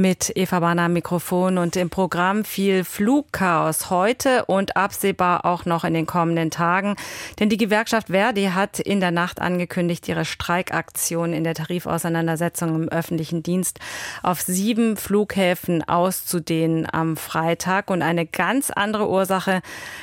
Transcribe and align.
Mit 0.00 0.32
Eva 0.34 0.60
Banner 0.60 0.84
am 0.84 0.94
Mikrofon 0.94 1.58
und 1.58 1.76
im 1.76 1.90
Programm 1.90 2.46
viel 2.46 2.84
Flugchaos 2.84 3.90
heute 3.90 4.46
und 4.46 4.74
absehbar 4.74 5.44
auch 5.44 5.66
noch 5.66 5.84
in 5.84 5.92
den 5.92 6.06
kommenden 6.06 6.50
Tagen. 6.50 6.96
Denn 7.38 7.50
die 7.50 7.58
Gewerkschaft 7.58 8.06
Verdi 8.06 8.46
hat 8.54 8.78
in 8.78 9.00
der 9.00 9.10
Nacht 9.10 9.42
angekündigt, 9.42 10.08
ihre 10.08 10.24
Streikaktion 10.24 11.34
in 11.34 11.44
der 11.44 11.52
Tarifauseinandersetzung 11.52 12.76
im 12.76 12.88
öffentlichen 12.88 13.42
Dienst 13.42 13.78
auf 14.22 14.40
sieben 14.40 14.96
Flughäfen 14.96 15.86
auszudehnen 15.86 16.88
am 16.90 17.18
Freitag. 17.18 17.90
Und 17.90 18.00
eine 18.00 18.24
ganz 18.24 18.70
andere 18.70 19.06
Ursache 19.06 19.60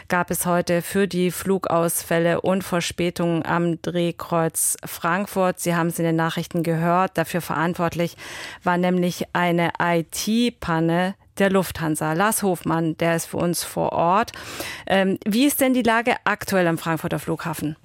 gab 0.10 0.30
es 0.30 0.46
heute 0.46 0.84
für 0.84 1.08
die 1.08 1.32
Flugausfälle 1.32 2.42
und 2.42 2.64
Verspätungen 2.64 3.44
am 3.48 3.82
Drehkreuz 3.82 4.78
Frankfurt. 4.86 5.60
Sie 5.60 5.76
haben 5.76 5.88
es 5.88 5.98
in 5.98 6.06
den 6.06 6.18
Nachrichten 6.18 6.62
gehört. 6.62 7.18
Dafür 7.18 7.42
verantwortlich 7.42 8.16
war 8.64 8.78
nämlich 8.78 9.26
eine 9.34 9.80
IT-Panne 9.96 11.16
der 11.38 11.50
Lufthansa. 11.50 12.14
Lars 12.14 12.44
Hofmann, 12.44 12.98
der 12.98 13.16
ist 13.16 13.28
für 13.28 13.38
uns 13.38 13.64
vor 13.64 13.92
Ort. 13.92 14.32
Ähm, 14.88 15.18
wie 15.26 15.46
ist 15.46 15.62
denn 15.62 15.74
die 15.74 15.84
Lage 15.84 16.16
aktuell 16.24 16.68
am 16.68 16.78
Frankfurter 16.78 17.20
Flughafen? 17.20 17.76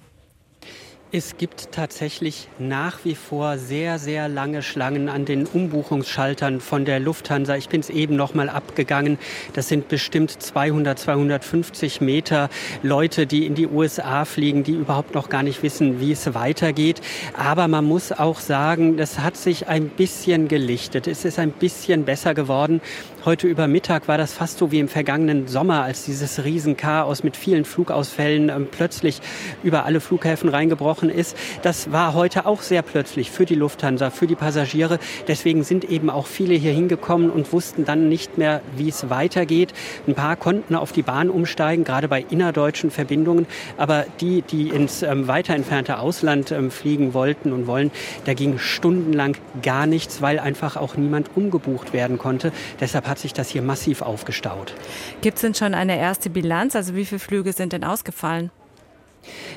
Es 1.15 1.37
gibt 1.37 1.71
tatsächlich 1.71 2.47
nach 2.57 3.05
wie 3.05 3.13
vor 3.13 3.59
sehr, 3.59 3.99
sehr 3.99 4.27
lange 4.27 4.63
Schlangen 4.63 5.09
an 5.09 5.25
den 5.25 5.45
Umbuchungsschaltern 5.45 6.59
von 6.59 6.85
der 6.85 6.99
Lufthansa. 6.99 7.55
Ich 7.55 7.69
bin 7.69 7.81
es 7.81 7.91
eben 7.91 8.15
noch 8.15 8.33
mal 8.33 8.49
abgegangen. 8.49 9.19
Das 9.53 9.67
sind 9.67 9.89
bestimmt 9.89 10.31
200, 10.31 10.97
250 10.97 12.01
Meter 12.01 12.49
Leute, 12.81 13.27
die 13.27 13.45
in 13.45 13.53
die 13.53 13.67
USA 13.67 14.25
fliegen, 14.25 14.63
die 14.63 14.71
überhaupt 14.71 15.13
noch 15.13 15.29
gar 15.29 15.43
nicht 15.43 15.61
wissen, 15.61 15.99
wie 15.99 16.13
es 16.13 16.33
weitergeht. 16.33 16.99
Aber 17.37 17.67
man 17.67 17.85
muss 17.85 18.11
auch 18.11 18.39
sagen, 18.39 18.97
das 18.97 19.19
hat 19.19 19.37
sich 19.37 19.67
ein 19.67 19.89
bisschen 19.89 20.47
gelichtet. 20.47 21.05
Es 21.05 21.25
ist 21.25 21.37
ein 21.37 21.51
bisschen 21.51 22.05
besser 22.05 22.33
geworden. 22.33 22.81
Heute 23.25 23.47
über 23.47 23.69
Mittag 23.69 24.09
war 24.09 24.17
das 24.17 24.33
fast 24.33 24.57
so 24.57 24.73
wie 24.73 24.79
im 24.79 24.89
vergangenen 24.89 25.47
Sommer, 25.47 25.83
als 25.83 26.03
dieses 26.03 26.43
Riesenchaos 26.43 27.23
mit 27.23 27.37
vielen 27.37 27.63
Flugausfällen 27.63 28.49
ähm, 28.49 28.67
plötzlich 28.69 29.21
über 29.63 29.85
alle 29.85 30.01
Flughäfen 30.01 30.49
reingebrochen 30.49 31.09
ist. 31.09 31.37
Das 31.61 31.93
war 31.93 32.15
heute 32.15 32.45
auch 32.45 32.61
sehr 32.61 32.81
plötzlich 32.81 33.31
für 33.31 33.45
die 33.45 33.55
Lufthansa, 33.55 34.09
für 34.09 34.27
die 34.27 34.35
Passagiere. 34.35 34.99
Deswegen 35.25 35.63
sind 35.63 35.85
eben 35.85 36.09
auch 36.09 36.27
viele 36.27 36.55
hier 36.55 36.73
hingekommen 36.73 37.29
und 37.29 37.53
wussten 37.53 37.85
dann 37.85 38.09
nicht 38.09 38.37
mehr, 38.37 38.59
wie 38.75 38.89
es 38.89 39.09
weitergeht. 39.09 39.71
Ein 40.05 40.15
paar 40.15 40.35
konnten 40.35 40.75
auf 40.75 40.91
die 40.91 41.03
Bahn 41.03 41.29
umsteigen, 41.29 41.85
gerade 41.85 42.09
bei 42.09 42.25
innerdeutschen 42.29 42.91
Verbindungen. 42.91 43.47
Aber 43.77 44.05
die, 44.19 44.41
die 44.41 44.67
ins 44.67 45.01
ähm, 45.01 45.29
weiter 45.29 45.55
entfernte 45.55 45.99
Ausland 45.99 46.51
ähm, 46.51 46.71
fliegen 46.71 47.13
wollten 47.13 47.53
und 47.53 47.67
wollen, 47.67 47.89
da 48.25 48.33
ging 48.33 48.59
stundenlang 48.59 49.37
gar 49.61 49.85
nichts, 49.85 50.21
weil 50.21 50.39
einfach 50.39 50.75
auch 50.75 50.97
niemand 50.97 51.29
umgebucht 51.37 51.93
werden 51.93 52.17
konnte. 52.17 52.51
Deshalb 52.81 53.12
hat 53.13 53.19
sich 53.19 53.33
das 53.33 53.49
hier 53.49 53.61
massiv 53.61 54.01
aufgestaut. 54.01 54.73
Gibt 55.21 55.35
es 55.37 55.41
denn 55.41 55.53
schon 55.53 55.75
eine 55.75 55.99
erste 55.99 56.31
Bilanz? 56.31 56.75
Also 56.75 56.95
wie 56.95 57.05
viele 57.05 57.19
Flüge 57.19 57.53
sind 57.53 57.71
denn 57.71 57.83
ausgefallen? 57.83 58.49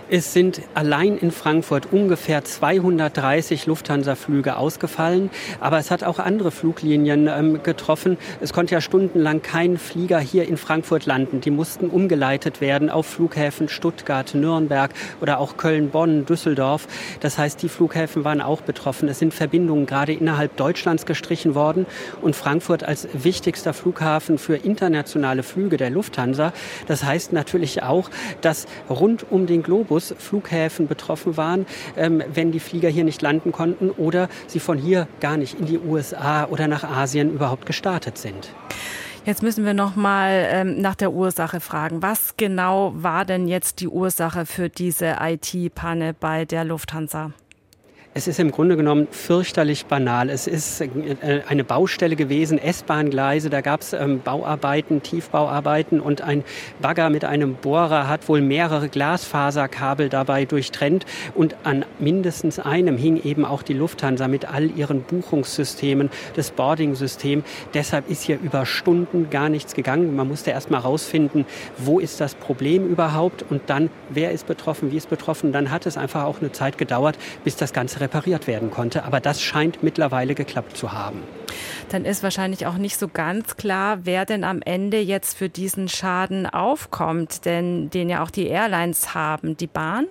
Es 0.08 0.32
sind 0.32 0.60
allein 0.74 1.18
in 1.18 1.32
Frankfurt 1.32 1.92
ungefähr 1.92 2.44
230 2.44 3.66
Lufthansa-Flüge 3.66 4.56
ausgefallen, 4.56 5.30
aber 5.60 5.78
es 5.78 5.90
hat 5.90 6.04
auch 6.04 6.20
andere 6.20 6.52
Fluglinien 6.52 7.28
ähm, 7.28 7.62
getroffen. 7.62 8.16
Es 8.40 8.52
konnte 8.52 8.74
ja 8.74 8.80
stundenlang 8.80 9.42
kein 9.42 9.78
Flieger 9.78 10.20
hier 10.20 10.46
in 10.46 10.56
Frankfurt 10.56 11.06
landen. 11.06 11.40
Die 11.40 11.50
mussten 11.50 11.88
umgeleitet 11.88 12.60
werden 12.60 12.88
auf 12.88 13.06
Flughäfen 13.06 13.68
Stuttgart, 13.68 14.34
Nürnberg 14.34 14.92
oder 15.20 15.40
auch 15.40 15.56
Köln, 15.56 15.90
Bonn, 15.90 16.24
Düsseldorf. 16.24 16.86
Das 17.20 17.36
heißt, 17.36 17.60
die 17.62 17.68
Flughäfen 17.68 18.24
waren 18.24 18.40
auch 18.40 18.60
betroffen. 18.60 19.08
Es 19.08 19.18
sind 19.18 19.34
Verbindungen 19.34 19.86
gerade 19.86 20.12
innerhalb 20.12 20.56
Deutschlands 20.56 21.04
gestrichen 21.04 21.56
worden 21.56 21.86
und 22.22 22.36
Frankfurt 22.36 22.84
als 22.84 23.08
wichtigster 23.12 23.74
Flughafen 23.74 24.38
für 24.38 24.54
internationale 24.54 25.42
Flüge 25.42 25.76
der 25.76 25.90
Lufthansa. 25.90 26.52
Das 26.86 27.02
heißt 27.02 27.32
natürlich 27.32 27.82
auch, 27.82 28.08
dass 28.40 28.66
rund 28.88 29.26
um 29.30 29.46
den 29.46 29.55
Globus 29.62 29.86
Globus 29.86 30.14
Flughäfen 30.18 30.88
betroffen 30.88 31.36
waren, 31.36 31.66
ähm, 31.96 32.22
wenn 32.32 32.50
die 32.50 32.60
Flieger 32.60 32.88
hier 32.88 33.04
nicht 33.04 33.22
landen 33.22 33.52
konnten 33.52 33.90
oder 33.90 34.28
sie 34.46 34.60
von 34.60 34.78
hier 34.78 35.06
gar 35.20 35.36
nicht 35.36 35.58
in 35.58 35.66
die 35.66 35.78
USA 35.78 36.46
oder 36.46 36.68
nach 36.68 36.84
Asien 36.84 37.32
überhaupt 37.32 37.66
gestartet 37.66 38.18
sind. 38.18 38.52
Jetzt 39.24 39.42
müssen 39.42 39.64
wir 39.64 39.74
noch 39.74 39.96
mal 39.96 40.46
ähm, 40.50 40.80
nach 40.80 40.94
der 40.94 41.12
Ursache 41.12 41.60
fragen. 41.60 42.02
Was 42.02 42.36
genau 42.36 42.92
war 42.94 43.24
denn 43.24 43.48
jetzt 43.48 43.80
die 43.80 43.88
Ursache 43.88 44.46
für 44.46 44.68
diese 44.68 45.16
IT-Panne 45.20 46.14
bei 46.14 46.44
der 46.44 46.64
Lufthansa? 46.64 47.32
Es 48.16 48.26
ist 48.26 48.40
im 48.40 48.50
Grunde 48.50 48.78
genommen 48.78 49.08
fürchterlich 49.10 49.84
banal. 49.84 50.30
Es 50.30 50.46
ist 50.46 50.80
äh, 50.80 50.86
eine 51.46 51.64
Baustelle 51.64 52.16
gewesen, 52.16 52.56
S-Bahn-Gleise, 52.56 53.50
da 53.50 53.60
gab 53.60 53.82
es 53.82 53.92
ähm, 53.92 54.22
Bauarbeiten, 54.22 55.02
Tiefbauarbeiten 55.02 56.00
und 56.00 56.22
ein 56.22 56.42
Bagger 56.80 57.10
mit 57.10 57.26
einem 57.26 57.56
Bohrer 57.56 58.08
hat 58.08 58.26
wohl 58.26 58.40
mehrere 58.40 58.88
Glasfaserkabel 58.88 60.08
dabei 60.08 60.46
durchtrennt 60.46 61.04
und 61.34 61.56
an 61.64 61.84
mindestens 61.98 62.58
einem 62.58 62.96
hing 62.96 63.22
eben 63.22 63.44
auch 63.44 63.62
die 63.62 63.74
Lufthansa 63.74 64.28
mit 64.28 64.50
all 64.50 64.70
ihren 64.70 65.02
Buchungssystemen, 65.02 66.08
das 66.36 66.52
Boarding-System. 66.52 67.44
Deshalb 67.74 68.08
ist 68.08 68.22
hier 68.22 68.38
über 68.40 68.64
Stunden 68.64 69.28
gar 69.28 69.50
nichts 69.50 69.74
gegangen. 69.74 70.16
Man 70.16 70.26
musste 70.26 70.52
erst 70.52 70.70
mal 70.70 70.78
rausfinden, 70.78 71.44
wo 71.76 72.00
ist 72.00 72.18
das 72.22 72.34
Problem 72.34 72.88
überhaupt 72.88 73.44
und 73.50 73.60
dann, 73.66 73.90
wer 74.08 74.30
ist 74.30 74.46
betroffen, 74.46 74.90
wie 74.90 74.96
ist 74.96 75.10
betroffen. 75.10 75.52
Dann 75.52 75.70
hat 75.70 75.84
es 75.84 75.98
einfach 75.98 76.24
auch 76.24 76.40
eine 76.40 76.50
Zeit 76.50 76.78
gedauert, 76.78 77.18
bis 77.44 77.56
das 77.56 77.74
Ganze 77.74 78.05
repariert 78.06 78.46
werden 78.46 78.70
konnte. 78.70 79.04
Aber 79.04 79.20
das 79.20 79.42
scheint 79.42 79.82
mittlerweile 79.82 80.34
geklappt 80.34 80.76
zu 80.76 80.92
haben. 80.92 81.22
Dann 81.90 82.04
ist 82.04 82.22
wahrscheinlich 82.22 82.66
auch 82.66 82.78
nicht 82.78 82.98
so 82.98 83.08
ganz 83.08 83.56
klar, 83.56 84.00
wer 84.04 84.24
denn 84.24 84.44
am 84.44 84.62
Ende 84.62 84.98
jetzt 85.00 85.36
für 85.36 85.48
diesen 85.48 85.88
Schaden 85.88 86.46
aufkommt, 86.46 87.44
denn 87.44 87.90
den 87.90 88.08
ja 88.08 88.22
auch 88.22 88.30
die 88.30 88.46
Airlines 88.46 89.14
haben. 89.14 89.56
Die 89.56 89.66
Bahn? 89.66 90.06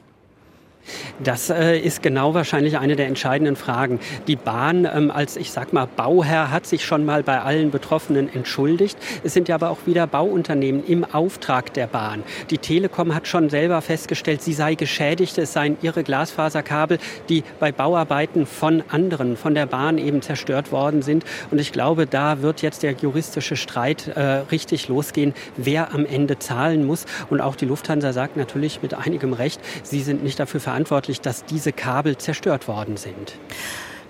Das 1.24 1.50
äh, 1.50 1.80
ist 1.80 2.04
genau 2.04 2.34
wahrscheinlich 2.34 2.78
eine 2.78 2.96
der 2.96 3.08
entscheidenden 3.08 3.56
Fragen. 3.56 4.00
Die 4.28 4.36
Bahn 4.36 4.86
ähm, 4.86 5.12
als, 5.12 5.38
ich 5.38 5.52
sag 5.52 5.74
mal, 5.74 5.88
Bauherr 5.88 6.52
hat 6.52 6.66
sich 6.66 6.86
schon 6.86 7.06
mal 7.06 7.24
bei 7.24 7.42
allen 7.42 7.72
Betroffenen 7.72 8.34
entschuldigt. 8.34 8.98
Es 9.24 9.34
sind 9.34 9.48
ja 9.48 9.56
aber 9.56 9.70
auch 9.70 9.80
wieder 9.86 10.08
Bauunternehmen 10.08 10.84
im 10.86 11.04
Auftrag 11.06 11.74
der 11.74 11.88
Bahn. 11.88 12.24
Die 12.50 12.58
Telekom 12.58 13.16
hat 13.16 13.28
schon 13.28 13.50
selber 13.50 13.82
festgestellt, 13.82 14.42
sie 14.42 14.54
sei 14.54 14.76
geschädigt. 14.76 15.38
Es 15.38 15.54
seien 15.54 15.78
ihre 15.82 16.04
Glasfaserkabel, 16.04 17.00
die 17.30 17.44
bei 17.60 17.72
Bauarbeiten 17.72 18.46
von 18.46 18.84
anderen, 18.90 19.38
von 19.38 19.56
der 19.56 19.66
Bahn 19.66 19.98
eben 19.98 20.22
zerstört 20.22 20.72
worden 20.72 21.02
sind. 21.02 21.24
Und 21.52 21.60
ich 21.60 21.72
glaube, 21.72 22.06
da 22.06 22.42
wird 22.42 22.62
jetzt 22.62 22.84
der 22.84 22.92
juristische 22.94 23.56
Streit 23.56 24.08
äh, 24.08 24.22
richtig 24.52 24.88
losgehen, 24.88 25.34
wer 25.58 25.94
am 25.94 26.06
Ende 26.06 26.40
zahlen 26.40 26.86
muss. 26.86 27.06
Und 27.30 27.42
auch 27.42 27.56
die 27.56 27.66
Lufthansa 27.66 28.14
sagt 28.14 28.38
natürlich 28.38 28.82
mit 28.82 28.94
einigem 28.94 29.34
Recht, 29.34 29.60
sie 29.84 30.02
sind 30.02 30.24
nicht 30.24 30.40
dafür 30.40 30.60
verantwortlich, 30.60 30.75
verantwortlich, 30.76 31.22
dass 31.22 31.46
diese 31.46 31.72
Kabel 31.72 32.18
zerstört 32.18 32.68
worden 32.68 32.98
sind. 32.98 33.40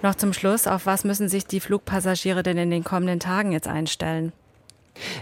Noch 0.02 0.16
zum 0.16 0.34
Schluss, 0.34 0.66
auf 0.66 0.88
was 0.88 1.04
müssen 1.04 1.30
sich 1.30 1.46
die 1.46 1.60
Flugpassagiere 1.60 2.42
denn 2.42 2.58
in 2.58 2.72
den 2.72 2.84
kommenden 2.84 3.20
Tagen 3.20 3.52
jetzt 3.52 3.68
einstellen? 3.68 4.34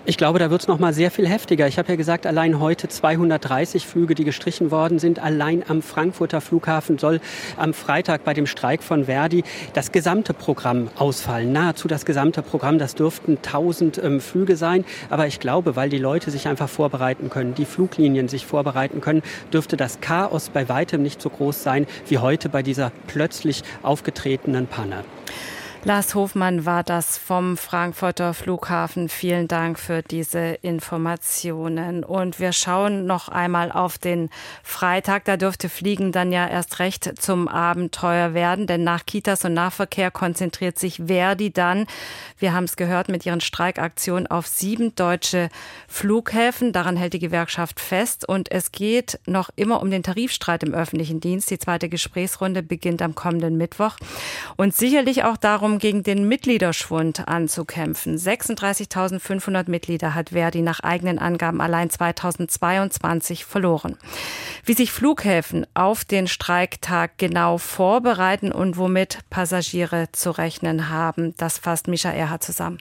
Ich 0.05 0.17
glaube, 0.17 0.37
da 0.37 0.49
wird 0.51 0.61
es 0.61 0.67
noch 0.67 0.79
mal 0.79 0.93
sehr 0.93 1.11
viel 1.11 1.27
heftiger. 1.27 1.67
Ich 1.67 1.77
habe 1.77 1.89
ja 1.89 1.95
gesagt, 1.95 2.27
allein 2.27 2.59
heute 2.59 2.89
230 2.89 3.87
Flüge, 3.87 4.15
die 4.15 4.25
gestrichen 4.25 4.69
worden 4.69 4.99
sind. 4.99 5.19
Allein 5.19 5.63
am 5.67 5.81
Frankfurter 5.81 6.41
Flughafen 6.41 6.97
soll 6.97 7.21
am 7.55 7.73
Freitag 7.73 8.25
bei 8.25 8.33
dem 8.33 8.45
Streik 8.45 8.83
von 8.83 9.05
Verdi 9.05 9.43
das 9.73 9.93
gesamte 9.93 10.33
Programm 10.33 10.89
ausfallen. 10.97 11.53
Nahezu 11.53 11.87
das 11.87 12.05
gesamte 12.05 12.41
Programm. 12.41 12.79
Das 12.79 12.95
dürften 12.95 13.37
1000 13.37 13.97
ähm, 14.03 14.19
Flüge 14.19 14.57
sein. 14.57 14.83
Aber 15.09 15.27
ich 15.27 15.39
glaube, 15.39 15.75
weil 15.77 15.89
die 15.89 15.99
Leute 15.99 16.31
sich 16.31 16.47
einfach 16.47 16.69
vorbereiten 16.69 17.29
können, 17.29 17.55
die 17.55 17.65
Fluglinien 17.65 18.27
sich 18.27 18.45
vorbereiten 18.45 18.99
können, 18.99 19.23
dürfte 19.53 19.77
das 19.77 20.01
Chaos 20.01 20.49
bei 20.49 20.67
weitem 20.67 21.01
nicht 21.01 21.21
so 21.21 21.29
groß 21.29 21.63
sein 21.63 21.87
wie 22.07 22.17
heute 22.17 22.49
bei 22.49 22.61
dieser 22.61 22.91
plötzlich 23.07 23.63
aufgetretenen 23.83 24.67
Panne. 24.67 25.05
Lars 25.85 26.15
Hofmann 26.15 26.65
war 26.65 26.81
das 26.81 27.17
vom 27.17 27.57
Frankfurter 27.57 28.33
Flughafen. 28.33 29.09
Vielen 29.09 29.49
Dank 29.49 29.77
für 29.77 30.01
diese 30.01 30.53
Informationen. 30.61 32.05
Und 32.05 32.39
wir 32.39 32.53
schauen 32.53 33.05
noch 33.05 33.27
einmal 33.27 33.69
auf 33.69 33.97
den 33.97 34.29
Freitag. 34.63 35.25
Da 35.25 35.35
dürfte 35.35 35.67
Fliegen 35.67 36.13
dann 36.13 36.31
ja 36.31 36.47
erst 36.47 36.79
recht 36.79 37.21
zum 37.21 37.49
Abenteuer 37.49 38.33
werden, 38.33 38.65
denn 38.65 38.85
nach 38.85 39.05
Kitas 39.05 39.43
und 39.43 39.55
Nahverkehr 39.55 40.09
konzentriert 40.09 40.79
sich 40.79 41.01
Verdi 41.07 41.51
dann, 41.51 41.85
wir 42.39 42.53
haben 42.53 42.63
es 42.63 42.77
gehört, 42.77 43.09
mit 43.09 43.25
ihren 43.25 43.41
Streikaktionen 43.41 44.27
auf 44.27 44.47
sieben 44.47 44.95
deutsche 44.95 45.49
Flughäfen. 45.89 46.71
Daran 46.71 46.95
hält 46.95 47.13
die 47.13 47.19
Gewerkschaft 47.19 47.81
fest. 47.81 48.27
Und 48.27 48.51
es 48.51 48.71
geht 48.71 49.19
noch 49.25 49.49
immer 49.57 49.81
um 49.81 49.91
den 49.91 50.03
Tarifstreit 50.03 50.63
im 50.63 50.73
öffentlichen 50.73 51.19
Dienst. 51.19 51.51
Die 51.51 51.59
zweite 51.59 51.89
Gesprächsrunde 51.89 52.63
beginnt 52.63 53.01
am 53.01 53.15
kommenden 53.15 53.57
Mittwoch. 53.57 53.97
Und 54.55 54.73
sicherlich 54.75 55.23
auch 55.25 55.37
darum, 55.37 55.72
um 55.73 55.79
gegen 55.79 56.03
den 56.03 56.27
Mitgliederschwund 56.27 57.27
anzukämpfen. 57.27 58.17
36.500 58.17 59.69
Mitglieder 59.69 60.13
hat 60.13 60.29
Verdi 60.29 60.61
nach 60.61 60.81
eigenen 60.81 61.17
Angaben 61.17 61.61
allein 61.61 61.89
2022 61.89 63.43
verloren. 63.43 63.97
Wie 64.63 64.73
sich 64.73 64.91
Flughäfen 64.91 65.65
auf 65.73 66.05
den 66.05 66.27
Streiktag 66.27 67.17
genau 67.17 67.57
vorbereiten 67.57 68.51
und 68.51 68.77
womit 68.77 69.19
Passagiere 69.31 70.09
zu 70.11 70.31
rechnen 70.31 70.89
haben, 70.89 71.33
das 71.37 71.57
fasst 71.57 71.87
Mischa 71.87 72.11
Erhard 72.11 72.43
zusammen. 72.43 72.77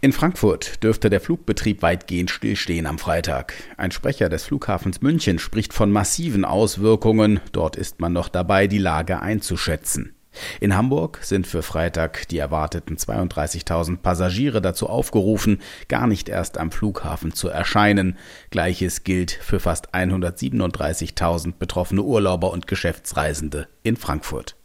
In 0.00 0.12
Frankfurt 0.12 0.82
dürfte 0.82 1.10
der 1.10 1.20
Flugbetrieb 1.20 1.82
weitgehend 1.82 2.30
stillstehen 2.30 2.86
am 2.86 2.98
Freitag. 2.98 3.54
Ein 3.76 3.90
Sprecher 3.90 4.28
des 4.28 4.44
Flughafens 4.44 5.02
München 5.02 5.38
spricht 5.38 5.72
von 5.72 5.90
massiven 5.90 6.44
Auswirkungen. 6.44 7.40
Dort 7.52 7.76
ist 7.76 8.00
man 8.00 8.12
noch 8.12 8.28
dabei, 8.28 8.66
die 8.66 8.78
Lage 8.78 9.20
einzuschätzen. 9.20 10.14
In 10.60 10.76
Hamburg 10.76 11.20
sind 11.22 11.46
für 11.46 11.62
Freitag 11.62 12.28
die 12.28 12.38
erwarteten 12.38 12.96
32.000 12.96 13.98
Passagiere 13.98 14.60
dazu 14.60 14.88
aufgerufen, 14.88 15.60
gar 15.88 16.06
nicht 16.06 16.28
erst 16.28 16.58
am 16.58 16.70
Flughafen 16.70 17.32
zu 17.32 17.48
erscheinen. 17.48 18.16
Gleiches 18.50 19.04
gilt 19.04 19.30
für 19.32 19.60
fast 19.60 19.94
137.000 19.94 21.54
betroffene 21.58 22.02
Urlauber 22.02 22.50
und 22.50 22.66
Geschäftsreisende 22.66 23.68
in 23.82 23.96
Frankfurt. 23.96 24.56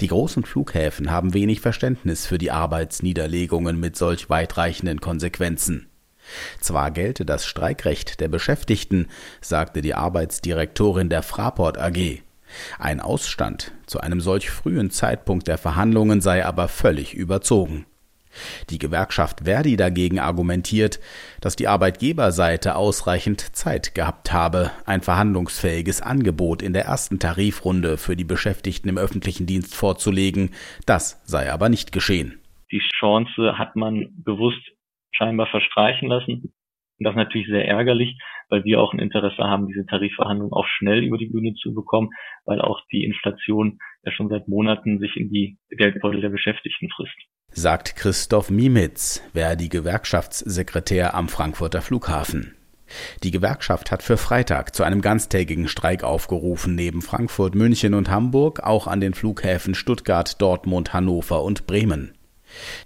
Die 0.00 0.06
großen 0.08 0.44
Flughäfen 0.44 1.10
haben 1.10 1.34
wenig 1.34 1.60
Verständnis 1.60 2.26
für 2.26 2.38
die 2.38 2.50
Arbeitsniederlegungen 2.50 3.78
mit 3.78 3.96
solch 3.96 4.30
weitreichenden 4.30 5.00
Konsequenzen. 5.00 5.88
Zwar 6.60 6.90
gelte 6.90 7.24
das 7.24 7.46
Streikrecht 7.46 8.20
der 8.20 8.28
Beschäftigten, 8.28 9.08
sagte 9.40 9.80
die 9.80 9.94
Arbeitsdirektorin 9.94 11.08
der 11.08 11.22
Fraport 11.22 11.78
AG. 11.78 12.22
Ein 12.78 13.00
Ausstand 13.00 13.72
zu 13.86 14.00
einem 14.00 14.20
solch 14.20 14.50
frühen 14.50 14.90
Zeitpunkt 14.90 15.48
der 15.48 15.58
Verhandlungen 15.58 16.20
sei 16.20 16.44
aber 16.44 16.68
völlig 16.68 17.14
überzogen. 17.14 17.86
Die 18.70 18.78
Gewerkschaft 18.78 19.44
Verdi 19.44 19.76
dagegen 19.76 20.18
argumentiert, 20.18 21.00
dass 21.40 21.56
die 21.56 21.68
Arbeitgeberseite 21.68 22.76
ausreichend 22.76 23.40
Zeit 23.56 23.94
gehabt 23.94 24.32
habe, 24.32 24.70
ein 24.86 25.00
verhandlungsfähiges 25.00 26.02
Angebot 26.02 26.62
in 26.62 26.72
der 26.72 26.84
ersten 26.84 27.18
Tarifrunde 27.18 27.96
für 27.96 28.16
die 28.16 28.24
Beschäftigten 28.24 28.88
im 28.88 28.98
öffentlichen 28.98 29.46
Dienst 29.46 29.74
vorzulegen. 29.74 30.50
Das 30.86 31.22
sei 31.24 31.52
aber 31.52 31.68
nicht 31.68 31.92
geschehen. 31.92 32.40
Die 32.70 32.82
Chance 32.98 33.56
hat 33.56 33.76
man 33.76 34.08
bewusst 34.24 34.62
scheinbar 35.12 35.46
verstreichen 35.46 36.08
lassen. 36.08 36.52
Und 36.98 37.04
das 37.04 37.12
ist 37.12 37.18
natürlich 37.18 37.48
sehr 37.48 37.66
ärgerlich, 37.66 38.18
weil 38.48 38.64
wir 38.64 38.80
auch 38.80 38.92
ein 38.92 38.98
Interesse 38.98 39.44
haben, 39.44 39.68
diese 39.68 39.86
Tarifverhandlungen 39.86 40.52
auch 40.52 40.66
schnell 40.66 41.04
über 41.04 41.18
die 41.18 41.28
Bühne 41.28 41.54
zu 41.54 41.74
bekommen, 41.74 42.10
weil 42.44 42.60
auch 42.60 42.80
die 42.90 43.04
Inflation 43.04 43.78
ja 44.04 44.12
schon 44.12 44.28
seit 44.28 44.48
Monaten 44.48 44.98
sich 44.98 45.16
in 45.16 45.30
die 45.30 45.58
Geldbeutel 45.70 46.20
der 46.20 46.30
Beschäftigten 46.30 46.88
frisst 46.90 47.16
sagt 47.50 47.96
Christoph 47.96 48.50
Mimitz, 48.50 49.22
Verdi-Gewerkschaftssekretär 49.32 51.14
am 51.14 51.28
Frankfurter 51.28 51.82
Flughafen. 51.82 52.54
Die 53.22 53.30
Gewerkschaft 53.30 53.90
hat 53.90 54.02
für 54.02 54.16
Freitag 54.16 54.74
zu 54.74 54.82
einem 54.82 55.02
ganztägigen 55.02 55.68
Streik 55.68 56.04
aufgerufen, 56.04 56.74
neben 56.74 57.02
Frankfurt, 57.02 57.54
München 57.54 57.94
und 57.94 58.10
Hamburg 58.10 58.60
auch 58.60 58.86
an 58.86 59.00
den 59.00 59.12
Flughäfen 59.12 59.74
Stuttgart, 59.74 60.40
Dortmund, 60.40 60.94
Hannover 60.94 61.42
und 61.42 61.66
Bremen. 61.66 62.17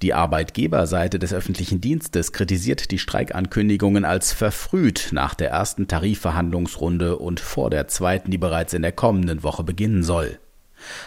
Die 0.02 0.14
Arbeitgeberseite 0.14 1.18
des 1.18 1.32
öffentlichen 1.32 1.80
Dienstes 1.80 2.32
kritisiert 2.32 2.90
die 2.90 2.98
Streikankündigungen 2.98 4.04
als 4.04 4.32
verfrüht 4.32 5.10
nach 5.12 5.34
der 5.34 5.50
ersten 5.50 5.88
Tarifverhandlungsrunde 5.88 7.16
und 7.16 7.40
vor 7.40 7.70
der 7.70 7.88
zweiten, 7.88 8.30
die 8.30 8.38
bereits 8.38 8.74
in 8.74 8.82
der 8.82 8.92
kommenden 8.92 9.42
Woche 9.42 9.64
beginnen 9.64 10.02
soll. 10.02 10.38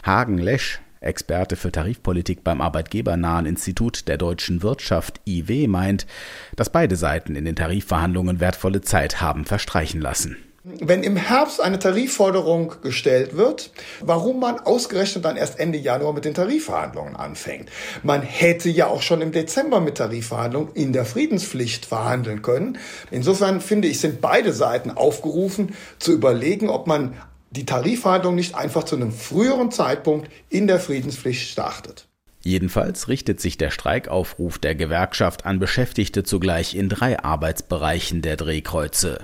Hagen 0.04 0.38
Lesch, 0.38 0.80
Experte 1.02 1.56
für 1.56 1.72
Tarifpolitik 1.72 2.44
beim 2.44 2.62
Arbeitgebernahen 2.62 3.46
Institut 3.46 4.08
der 4.08 4.18
deutschen 4.18 4.64
Wirtschaft 4.64 5.22
IW 5.26 5.68
meint, 5.68 6.08
dass 6.56 6.72
beide 6.72 6.96
Seiten 6.96 7.36
in 7.36 7.46
den 7.46 7.56
Tarifverhandlungen 7.56 8.40
wertvolle 8.40 8.82
Zeit 8.82 9.22
haben 9.22 9.46
verstreichen 9.46 10.02
lassen. 10.02 10.38
Wenn 10.68 11.04
im 11.04 11.16
Herbst 11.16 11.62
eine 11.62 11.78
Tarifforderung 11.78 12.74
gestellt 12.82 13.38
wird, 13.38 13.70
warum 14.02 14.40
man 14.40 14.58
ausgerechnet 14.58 15.24
dann 15.24 15.38
erst 15.38 15.60
Ende 15.60 15.78
Januar 15.78 16.12
mit 16.12 16.26
den 16.26 16.34
Tarifverhandlungen 16.34 17.16
anfängt. 17.16 17.70
Man 18.02 18.24
hätte 18.24 18.70
ja 18.70 18.88
auch 18.88 19.04
schon 19.04 19.22
im 19.22 19.32
Dezember 19.32 19.80
mit 19.80 19.98
Tarifverhandlungen 19.98 20.74
in 20.74 20.92
der 20.92 21.06
Friedenspflicht 21.06 21.86
verhandeln 21.86 22.42
können. 22.42 22.80
Insofern 23.12 23.62
finde 23.62 23.88
ich, 23.88 24.00
sind 24.00 24.22
beide 24.22 24.54
Seiten 24.54 24.90
aufgerufen 24.90 25.76
zu 26.00 26.12
überlegen, 26.14 26.70
ob 26.70 26.88
man 26.88 27.14
die 27.52 27.68
Tarifverhandlung 27.68 28.34
nicht 28.34 28.56
einfach 28.56 28.86
zu 28.86 28.96
einem 28.96 29.12
früheren 29.12 29.70
Zeitpunkt 29.70 30.32
in 30.50 30.66
der 30.66 30.80
Friedenspflicht 30.80 31.48
startet. 31.48 32.08
Jedenfalls 32.42 33.08
richtet 33.08 33.40
sich 33.40 33.60
der 33.60 33.70
Streikaufruf 33.70 34.58
der 34.58 34.74
Gewerkschaft 34.74 35.46
an 35.46 35.60
Beschäftigte 35.60 36.24
zugleich 36.24 36.74
in 36.74 36.90
drei 36.90 37.20
Arbeitsbereichen 37.20 38.24
der 38.24 38.36
Drehkreuze. 38.36 39.20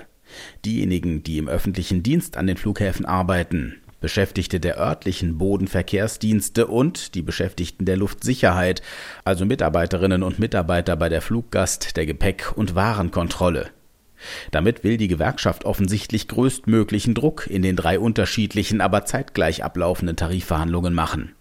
Diejenigen, 0.64 1.22
die 1.22 1.38
im 1.38 1.48
öffentlichen 1.48 2.02
Dienst 2.02 2.36
an 2.36 2.46
den 2.46 2.56
Flughäfen 2.56 3.04
arbeiten, 3.04 3.76
Beschäftigte 4.02 4.58
der 4.58 4.78
örtlichen 4.78 5.38
Bodenverkehrsdienste 5.38 6.66
und 6.66 7.14
die 7.14 7.22
Beschäftigten 7.22 7.84
der 7.84 7.96
Luftsicherheit, 7.96 8.82
also 9.24 9.46
Mitarbeiterinnen 9.46 10.24
und 10.24 10.40
Mitarbeiter 10.40 10.96
bei 10.96 11.08
der 11.08 11.22
Fluggast, 11.22 11.96
der 11.96 12.04
Gepäck- 12.04 12.52
und 12.52 12.74
Warenkontrolle. 12.74 13.70
Damit 14.50 14.84
will 14.84 14.96
die 14.96 15.08
Gewerkschaft 15.08 15.64
offensichtlich 15.64 16.28
größtmöglichen 16.28 17.14
Druck 17.14 17.46
in 17.48 17.62
den 17.62 17.76
drei 17.76 17.98
unterschiedlichen, 17.98 18.80
aber 18.80 19.04
zeitgleich 19.04 19.64
ablaufenden 19.64 20.16
Tarifverhandlungen 20.16 20.94
machen. 20.94 21.34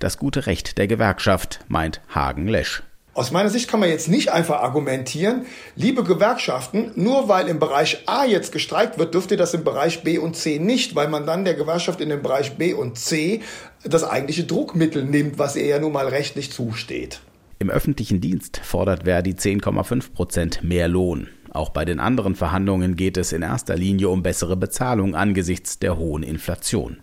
Das 0.00 0.18
gute 0.18 0.46
Recht 0.46 0.78
der 0.78 0.86
Gewerkschaft, 0.86 1.60
meint 1.68 2.00
Hagen 2.08 2.48
Lesch. 2.48 2.82
Aus 3.12 3.32
meiner 3.32 3.50
Sicht 3.50 3.68
kann 3.68 3.80
man 3.80 3.88
jetzt 3.88 4.08
nicht 4.08 4.30
einfach 4.30 4.62
argumentieren, 4.62 5.44
liebe 5.74 6.04
Gewerkschaften, 6.04 6.92
nur 6.94 7.28
weil 7.28 7.48
im 7.48 7.58
Bereich 7.58 8.04
A 8.06 8.24
jetzt 8.24 8.52
gestreikt 8.52 8.98
wird, 8.98 9.14
dürft 9.14 9.32
ihr 9.32 9.36
das 9.36 9.52
im 9.52 9.64
Bereich 9.64 10.04
B 10.04 10.18
und 10.18 10.36
C 10.36 10.60
nicht, 10.60 10.94
weil 10.94 11.08
man 11.08 11.26
dann 11.26 11.44
der 11.44 11.54
Gewerkschaft 11.54 12.00
in 12.00 12.08
dem 12.08 12.22
Bereich 12.22 12.56
B 12.56 12.72
und 12.72 12.98
C 12.98 13.40
das 13.82 14.04
eigentliche 14.04 14.44
Druckmittel 14.44 15.04
nimmt, 15.04 15.38
was 15.38 15.56
ihr 15.56 15.66
ja 15.66 15.80
nun 15.80 15.92
mal 15.92 16.06
rechtlich 16.06 16.52
zusteht. 16.52 17.20
Im 17.58 17.68
öffentlichen 17.68 18.20
Dienst 18.20 18.60
fordert 18.62 19.04
Verdi 19.04 19.32
10,5 19.32 20.12
Prozent 20.12 20.62
mehr 20.62 20.86
Lohn. 20.86 21.28
Auch 21.50 21.70
bei 21.70 21.84
den 21.84 21.98
anderen 21.98 22.36
Verhandlungen 22.36 22.94
geht 22.94 23.16
es 23.16 23.32
in 23.32 23.42
erster 23.42 23.76
Linie 23.76 24.08
um 24.08 24.22
bessere 24.22 24.56
Bezahlung 24.56 25.16
angesichts 25.16 25.80
der 25.80 25.98
hohen 25.98 26.22
Inflation. 26.22 27.02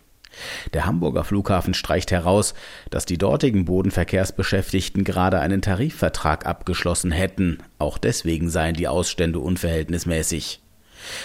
Der 0.73 0.85
Hamburger 0.85 1.23
Flughafen 1.23 1.73
streicht 1.73 2.11
heraus, 2.11 2.53
dass 2.89 3.05
die 3.05 3.17
dortigen 3.17 3.65
Bodenverkehrsbeschäftigten 3.65 5.03
gerade 5.03 5.39
einen 5.39 5.61
Tarifvertrag 5.61 6.45
abgeschlossen 6.45 7.11
hätten. 7.11 7.59
Auch 7.79 7.97
deswegen 7.97 8.49
seien 8.49 8.75
die 8.75 8.87
Ausstände 8.87 9.39
unverhältnismäßig. 9.39 10.61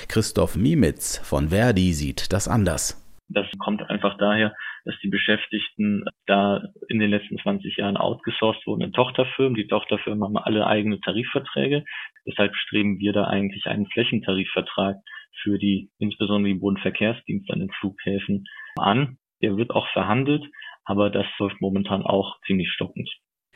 Christoph 0.08 0.56
Mimitz 0.56 1.18
von 1.18 1.48
Verdi 1.48 1.92
sieht 1.92 2.32
das 2.32 2.48
anders. 2.48 2.98
Das 3.28 3.46
kommt 3.58 3.82
einfach 3.88 4.18
daher, 4.18 4.54
dass 4.84 4.94
die 5.02 5.08
Beschäftigten 5.08 6.04
da 6.26 6.62
in 6.88 6.98
den 6.98 7.10
letzten 7.10 7.38
20 7.38 7.76
Jahren 7.76 7.96
outgesourced 7.96 8.66
wurden 8.66 8.82
in 8.82 8.92
Tochterfirmen. 8.92 9.54
Die 9.54 9.68
Tochterfirmen 9.68 10.22
haben 10.24 10.36
alle 10.36 10.66
eigene 10.66 11.00
Tarifverträge. 11.00 11.84
Deshalb 12.26 12.54
streben 12.56 12.98
wir 12.98 13.12
da 13.12 13.24
eigentlich 13.24 13.66
einen 13.66 13.86
Flächentarifvertrag 13.86 14.96
für 15.42 15.58
die, 15.58 15.90
insbesondere 15.98 16.52
die 16.52 16.58
Bodenverkehrsdienste 16.58 17.52
an 17.52 17.60
den 17.60 17.70
Flughäfen 17.70 18.44
an. 18.78 19.18
Der 19.42 19.56
wird 19.56 19.70
auch 19.70 19.86
verhandelt, 19.92 20.44
aber 20.84 21.10
das 21.10 21.26
läuft 21.38 21.60
momentan 21.60 22.02
auch 22.02 22.36
ziemlich 22.46 22.70
stockend. 22.72 23.08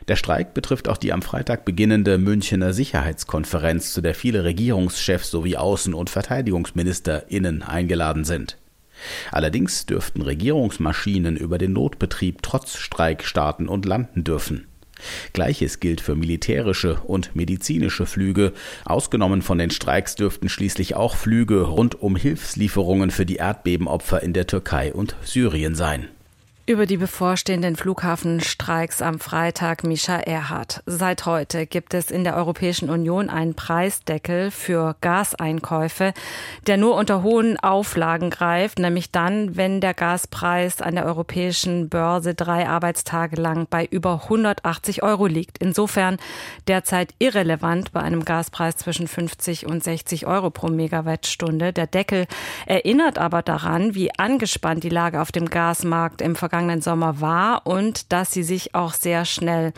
Der 0.08 0.16
Streik 0.16 0.52
betrifft 0.52 0.88
auch 0.88 0.98
die 0.98 1.12
am 1.12 1.22
Freitag 1.22 1.64
beginnende 1.64 2.18
Münchener 2.18 2.72
Sicherheitskonferenz, 2.72 3.92
zu 3.92 4.02
der 4.02 4.14
viele 4.14 4.44
Regierungschefs 4.44 5.30
sowie 5.30 5.56
Außen- 5.56 5.94
und 5.94 6.10
VerteidigungsministerInnen 6.10 7.62
eingeladen 7.62 8.24
sind. 8.24 8.58
Allerdings 9.32 9.86
dürften 9.86 10.22
Regierungsmaschinen 10.22 11.36
über 11.36 11.58
den 11.58 11.72
Notbetrieb 11.72 12.42
trotz 12.42 12.76
Streik 12.76 13.24
starten 13.24 13.68
und 13.68 13.84
landen 13.84 14.24
dürfen. 14.24 14.66
Gleiches 15.32 15.80
gilt 15.80 16.00
für 16.00 16.16
militärische 16.16 17.00
und 17.04 17.34
medizinische 17.36 18.06
Flüge. 18.06 18.52
Ausgenommen 18.84 19.42
von 19.42 19.58
den 19.58 19.70
Streiks 19.70 20.14
dürften 20.14 20.48
schließlich 20.48 20.96
auch 20.96 21.16
Flüge 21.16 21.62
rund 21.62 22.00
um 22.00 22.16
Hilfslieferungen 22.16 23.10
für 23.10 23.26
die 23.26 23.36
Erdbebenopfer 23.36 24.22
in 24.22 24.32
der 24.32 24.46
Türkei 24.46 24.92
und 24.92 25.16
Syrien 25.22 25.74
sein. 25.74 26.08
Über 26.68 26.86
die 26.86 26.96
bevorstehenden 26.96 27.76
Flughafenstreiks 27.76 29.00
am 29.00 29.20
Freitag 29.20 29.84
Mischa 29.84 30.16
Erhardt. 30.16 30.82
Seit 30.84 31.24
heute 31.24 31.64
gibt 31.64 31.94
es 31.94 32.10
in 32.10 32.24
der 32.24 32.34
Europäischen 32.34 32.90
Union 32.90 33.30
einen 33.30 33.54
Preisdeckel 33.54 34.50
für 34.50 34.96
Gaseinkäufe, 35.00 36.12
der 36.66 36.76
nur 36.76 36.96
unter 36.96 37.22
hohen 37.22 37.56
Auflagen 37.56 38.30
greift, 38.30 38.80
nämlich 38.80 39.12
dann, 39.12 39.56
wenn 39.56 39.80
der 39.80 39.94
Gaspreis 39.94 40.82
an 40.82 40.96
der 40.96 41.06
europäischen 41.06 41.88
Börse 41.88 42.34
drei 42.34 42.68
Arbeitstage 42.68 43.36
lang 43.36 43.68
bei 43.70 43.84
über 43.84 44.24
180 44.24 45.04
Euro 45.04 45.26
liegt. 45.26 45.58
Insofern 45.58 46.16
derzeit 46.66 47.14
irrelevant 47.20 47.92
bei 47.92 48.00
einem 48.00 48.24
Gaspreis 48.24 48.76
zwischen 48.76 49.06
50 49.06 49.66
und 49.66 49.84
60 49.84 50.26
Euro 50.26 50.50
pro 50.50 50.66
Megawattstunde. 50.66 51.72
Der 51.72 51.86
Deckel 51.86 52.26
erinnert 52.66 53.18
aber 53.18 53.42
daran, 53.42 53.94
wie 53.94 54.10
angespannt 54.18 54.82
die 54.82 54.88
Lage 54.88 55.20
auf 55.20 55.30
dem 55.30 55.48
Gasmarkt 55.48 56.20
im 56.20 56.34
vergangenen 56.34 56.55
vergangenen 56.56 56.80
Sommer 56.80 57.20
war 57.20 57.66
und 57.66 58.12
dass 58.12 58.32
sie 58.32 58.42
sich 58.42 58.74
auch 58.74 58.94
sehr 58.94 59.26
schnell 59.26 59.74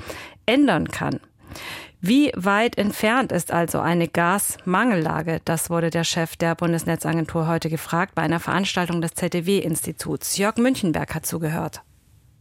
ändern 0.47 0.89
kann. 0.89 1.19
Wie 2.01 2.31
weit 2.37 2.79
entfernt 2.79 3.33
ist 3.33 3.51
also 3.51 3.81
eine 3.81 4.07
Gasmangellage? 4.07 5.41
Das 5.45 5.71
wurde 5.71 5.91
der 5.91 6.05
Chef 6.05 6.37
der 6.37 6.55
Bundesnetzagentur 6.55 7.49
heute 7.49 7.69
gefragt 7.69 8.15
bei 8.15 8.23
einer 8.23 8.39
Veranstaltung 8.39 9.01
des 9.01 9.15
ZDW-Instituts. 9.15 10.37
Jörg 10.39 10.57
Münchenberg 10.59 11.13
hat 11.17 11.27
zugehört. 11.27 11.83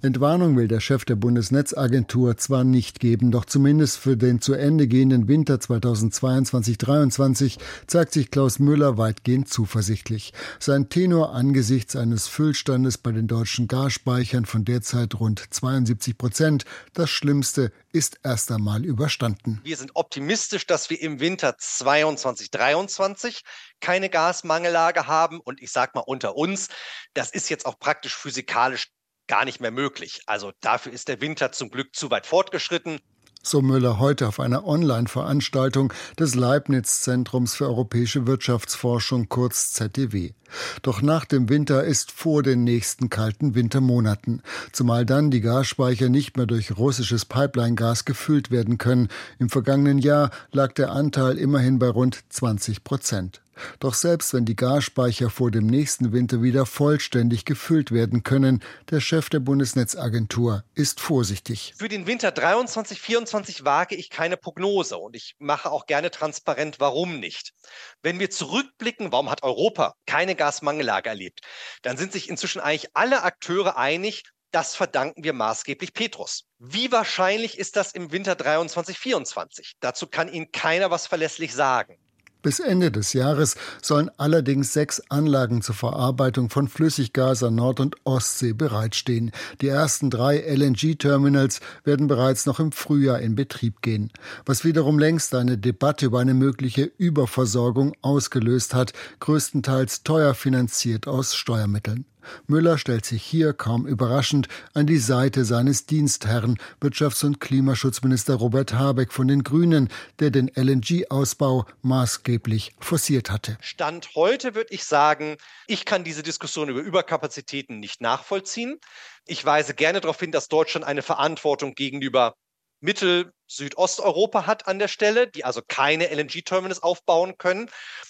Entwarnung 0.07 0.57
will 0.57 0.67
der 0.67 0.79
Chef 0.79 1.05
der 1.05 1.15
Bundesnetzagentur 1.15 2.37
zwar 2.37 2.63
nicht 2.63 2.99
geben, 2.99 3.29
doch 3.29 3.45
zumindest 3.45 3.97
für 3.97 4.17
den 4.17 4.41
zu 4.41 4.53
Ende 4.53 4.87
gehenden 4.87 5.27
Winter 5.27 5.55
2022-23 5.55 7.59
zeigt 7.85 8.13
sich 8.13 8.31
Klaus 8.31 8.57
Müller 8.57 8.97
weitgehend 8.97 9.49
zuversichtlich. 9.49 10.33
Sein 10.59 10.89
Tenor 10.89 11.35
angesichts 11.35 11.95
eines 11.95 12.27
Füllstandes 12.27 12.97
bei 12.97 13.11
den 13.11 13.27
deutschen 13.27 13.67
Gasspeichern 13.67 14.45
von 14.45 14.65
derzeit 14.65 15.19
rund 15.19 15.43
72 15.49 16.17
Prozent, 16.17 16.65
das 16.93 17.09
Schlimmste 17.09 17.71
ist 17.91 18.19
erst 18.23 18.51
einmal 18.51 18.85
überstanden. 18.85 19.59
Wir 19.63 19.77
sind 19.77 19.91
optimistisch, 19.95 20.67
dass 20.67 20.89
wir 20.89 21.01
im 21.01 21.19
Winter 21.19 21.55
22-23 21.59 23.41
keine 23.79 24.09
Gasmangellage 24.09 25.07
haben. 25.07 25.39
Und 25.39 25.61
ich 25.61 25.71
sage 25.71 25.91
mal 25.95 26.01
unter 26.01 26.35
uns, 26.35 26.69
das 27.13 27.31
ist 27.31 27.49
jetzt 27.49 27.65
auch 27.65 27.79
praktisch 27.79 28.15
physikalisch 28.15 28.87
gar 29.27 29.45
nicht 29.45 29.61
mehr 29.61 29.71
möglich. 29.71 30.21
Also 30.25 30.51
dafür 30.61 30.91
ist 30.91 31.07
der 31.07 31.21
Winter 31.21 31.51
zum 31.51 31.69
Glück 31.69 31.95
zu 31.95 32.09
weit 32.09 32.25
fortgeschritten. 32.25 32.99
So 33.43 33.61
Müller 33.61 33.97
heute 33.99 34.27
auf 34.27 34.41
einer 34.41 34.65
Online-Veranstaltung 34.67 35.93
des 36.19 36.35
Leibniz-Zentrums 36.35 37.55
für 37.55 37.65
europäische 37.65 38.27
Wirtschaftsforschung 38.27 39.29
kurz 39.29 39.71
ZDW. 39.71 40.33
Doch 40.81 41.01
nach 41.01 41.25
dem 41.25 41.49
Winter 41.49 41.83
ist 41.83 42.11
vor 42.11 42.43
den 42.43 42.63
nächsten 42.63 43.09
kalten 43.09 43.55
Wintermonaten, 43.55 44.41
zumal 44.71 45.05
dann 45.05 45.31
die 45.31 45.41
Gasspeicher 45.41 46.09
nicht 46.09 46.37
mehr 46.37 46.45
durch 46.45 46.77
russisches 46.77 47.25
Pipeline-Gas 47.25 48.05
gefüllt 48.05 48.51
werden 48.51 48.77
können. 48.77 49.09
Im 49.39 49.49
vergangenen 49.49 49.99
Jahr 49.99 50.31
lag 50.51 50.73
der 50.73 50.91
Anteil 50.91 51.37
immerhin 51.37 51.79
bei 51.79 51.89
rund 51.89 52.19
20 52.29 52.83
Prozent. 52.83 53.41
Doch 53.79 53.93
selbst 53.93 54.33
wenn 54.33 54.45
die 54.45 54.55
Gasspeicher 54.55 55.29
vor 55.29 55.51
dem 55.51 55.65
nächsten 55.65 56.11
Winter 56.11 56.41
wieder 56.41 56.65
vollständig 56.65 57.45
gefüllt 57.45 57.91
werden 57.91 58.23
können, 58.23 58.63
der 58.89 58.99
Chef 58.99 59.29
der 59.29 59.39
Bundesnetzagentur 59.39 60.63
ist 60.75 60.99
vorsichtig. 60.99 61.73
Für 61.77 61.89
den 61.89 62.07
Winter 62.07 62.31
23, 62.31 63.01
24 63.01 63.65
wage 63.65 63.95
ich 63.95 64.09
keine 64.09 64.37
Prognose 64.37 64.97
und 64.97 65.15
ich 65.15 65.35
mache 65.39 65.71
auch 65.71 65.85
gerne 65.85 66.11
transparent, 66.11 66.79
warum 66.79 67.19
nicht. 67.19 67.53
Wenn 68.01 68.19
wir 68.19 68.29
zurückblicken, 68.29 69.11
warum 69.11 69.29
hat 69.29 69.43
Europa 69.43 69.95
keine 70.05 70.35
Gasmangellage 70.37 71.09
erlebt, 71.09 71.41
dann 71.81 71.97
sind 71.97 72.13
sich 72.13 72.29
inzwischen 72.29 72.61
eigentlich 72.61 72.95
alle 72.95 73.23
Akteure 73.23 73.77
einig, 73.77 74.23
das 74.51 74.75
verdanken 74.75 75.23
wir 75.23 75.33
maßgeblich 75.33 75.93
Petrus. 75.93 76.45
Wie 76.57 76.91
wahrscheinlich 76.91 77.57
ist 77.57 77.75
das 77.75 77.91
im 77.91 78.11
Winter 78.11 78.35
23, 78.35 78.97
24? 78.97 79.73
Dazu 79.81 80.07
kann 80.07 80.31
Ihnen 80.31 80.51
keiner 80.51 80.89
was 80.89 81.05
verlässlich 81.05 81.53
sagen. 81.53 81.99
Bis 82.47 82.61
Ende 82.61 82.91
des 82.91 83.11
Jahres 83.11 83.57
sollen 83.81 84.09
allerdings 84.15 84.71
sechs 84.71 85.01
Anlagen 85.09 85.61
zur 85.61 85.75
Verarbeitung 85.75 86.49
von 86.49 86.69
Flüssiggas 86.69 87.43
an 87.43 87.55
Nord- 87.55 87.81
und 87.81 87.97
Ostsee 88.05 88.53
bereitstehen. 88.53 89.31
Die 89.59 89.67
ersten 89.67 90.09
drei 90.09 90.37
LNG-Terminals 90.37 91.59
werden 91.83 92.07
bereits 92.07 92.45
noch 92.45 92.61
im 92.61 92.71
Frühjahr 92.71 93.19
in 93.19 93.35
Betrieb 93.35 93.81
gehen, 93.81 94.13
was 94.45 94.63
wiederum 94.63 94.97
längst 94.97 95.35
eine 95.35 95.57
Debatte 95.57 96.05
über 96.05 96.21
eine 96.21 96.33
mögliche 96.33 96.89
Überversorgung 96.97 97.91
ausgelöst 98.01 98.73
hat, 98.73 98.93
größtenteils 99.19 100.03
teuer 100.03 100.33
finanziert 100.33 101.05
aus 101.05 101.35
Steuermitteln. 101.35 102.05
Müller 102.47 102.77
stellt 102.77 103.05
sich 103.05 103.23
hier 103.23 103.53
kaum 103.53 103.87
überraschend 103.87 104.47
an 104.73 104.87
die 104.87 104.97
Seite 104.97 105.45
seines 105.45 105.85
Dienstherrn, 105.85 106.57
Wirtschafts- 106.81 107.25
und 107.25 107.39
Klimaschutzminister 107.39 108.35
Robert 108.35 108.73
Habeck 108.73 109.11
von 109.11 109.27
den 109.27 109.43
Grünen, 109.43 109.89
der 110.19 110.31
den 110.31 110.51
LNG-Ausbau 110.53 111.65
maßgeblich 111.81 112.73
forciert 112.79 113.31
hatte. 113.31 113.57
Stand 113.61 114.15
heute 114.15 114.55
würde 114.55 114.73
ich 114.73 114.83
sagen, 114.83 115.37
ich 115.67 115.85
kann 115.85 116.03
diese 116.03 116.23
Diskussion 116.23 116.69
über 116.69 116.81
Überkapazitäten 116.81 117.79
nicht 117.79 118.01
nachvollziehen. 118.01 118.79
Ich 119.25 119.43
weise 119.45 119.73
gerne 119.73 120.01
darauf 120.01 120.19
hin, 120.19 120.31
dass 120.31 120.47
Deutschland 120.47 120.85
eine 120.85 121.01
Verantwortung 121.01 121.73
gegenüber 121.73 122.35
Mittel- 122.79 123.31
Südosteuropa 123.47 124.45
hat 124.45 124.67
an 124.67 124.77
der 124.77 124.87
Stelle, 124.89 125.27
die 125.27 125.45
also 125.45 125.61
keine 125.65 126.09
LNG-Terminals 126.11 126.83
aufbauen 126.83 127.37
können. 127.37 127.69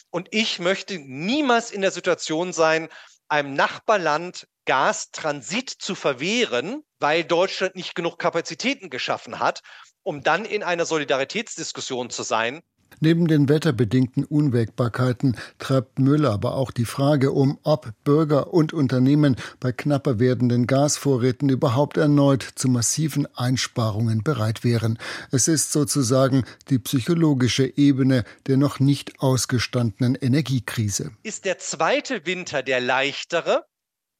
Und 0.09 0.29
ich 0.31 0.59
möchte 0.59 0.97
niemals 0.97 1.71
in 1.71 1.81
der 1.81 1.91
Situation 1.91 2.53
sein, 2.53 2.89
einem 3.29 3.53
Nachbarland 3.53 4.47
Gastransit 4.65 5.69
zu 5.69 5.95
verwehren, 5.95 6.83
weil 6.99 7.23
Deutschland 7.23 7.75
nicht 7.75 7.95
genug 7.95 8.19
Kapazitäten 8.19 8.89
geschaffen 8.89 9.39
hat, 9.39 9.61
um 10.03 10.23
dann 10.23 10.45
in 10.45 10.63
einer 10.63 10.85
Solidaritätsdiskussion 10.85 12.09
zu 12.09 12.23
sein. 12.23 12.61
Neben 12.99 13.27
den 13.27 13.47
wetterbedingten 13.47 14.23
Unwägbarkeiten 14.23 15.37
treibt 15.59 15.99
Müller 15.99 16.31
aber 16.31 16.55
auch 16.55 16.71
die 16.71 16.85
Frage 16.85 17.31
um, 17.31 17.59
ob 17.63 17.93
Bürger 18.03 18.53
und 18.53 18.73
Unternehmen 18.73 19.35
bei 19.59 19.71
knapper 19.71 20.19
werdenden 20.19 20.65
Gasvorräten 20.65 21.49
überhaupt 21.49 21.97
erneut 21.97 22.41
zu 22.41 22.69
massiven 22.69 23.27
Einsparungen 23.35 24.23
bereit 24.23 24.63
wären. 24.63 24.97
Es 25.31 25.47
ist 25.47 25.71
sozusagen 25.71 26.43
die 26.69 26.79
psychologische 26.79 27.77
Ebene 27.77 28.23
der 28.47 28.57
noch 28.57 28.79
nicht 28.79 29.19
ausgestandenen 29.19 30.15
Energiekrise. 30.15 31.11
Ist 31.23 31.45
der 31.45 31.59
zweite 31.59 32.25
Winter 32.25 32.63
der 32.63 32.81
leichtere, 32.81 33.63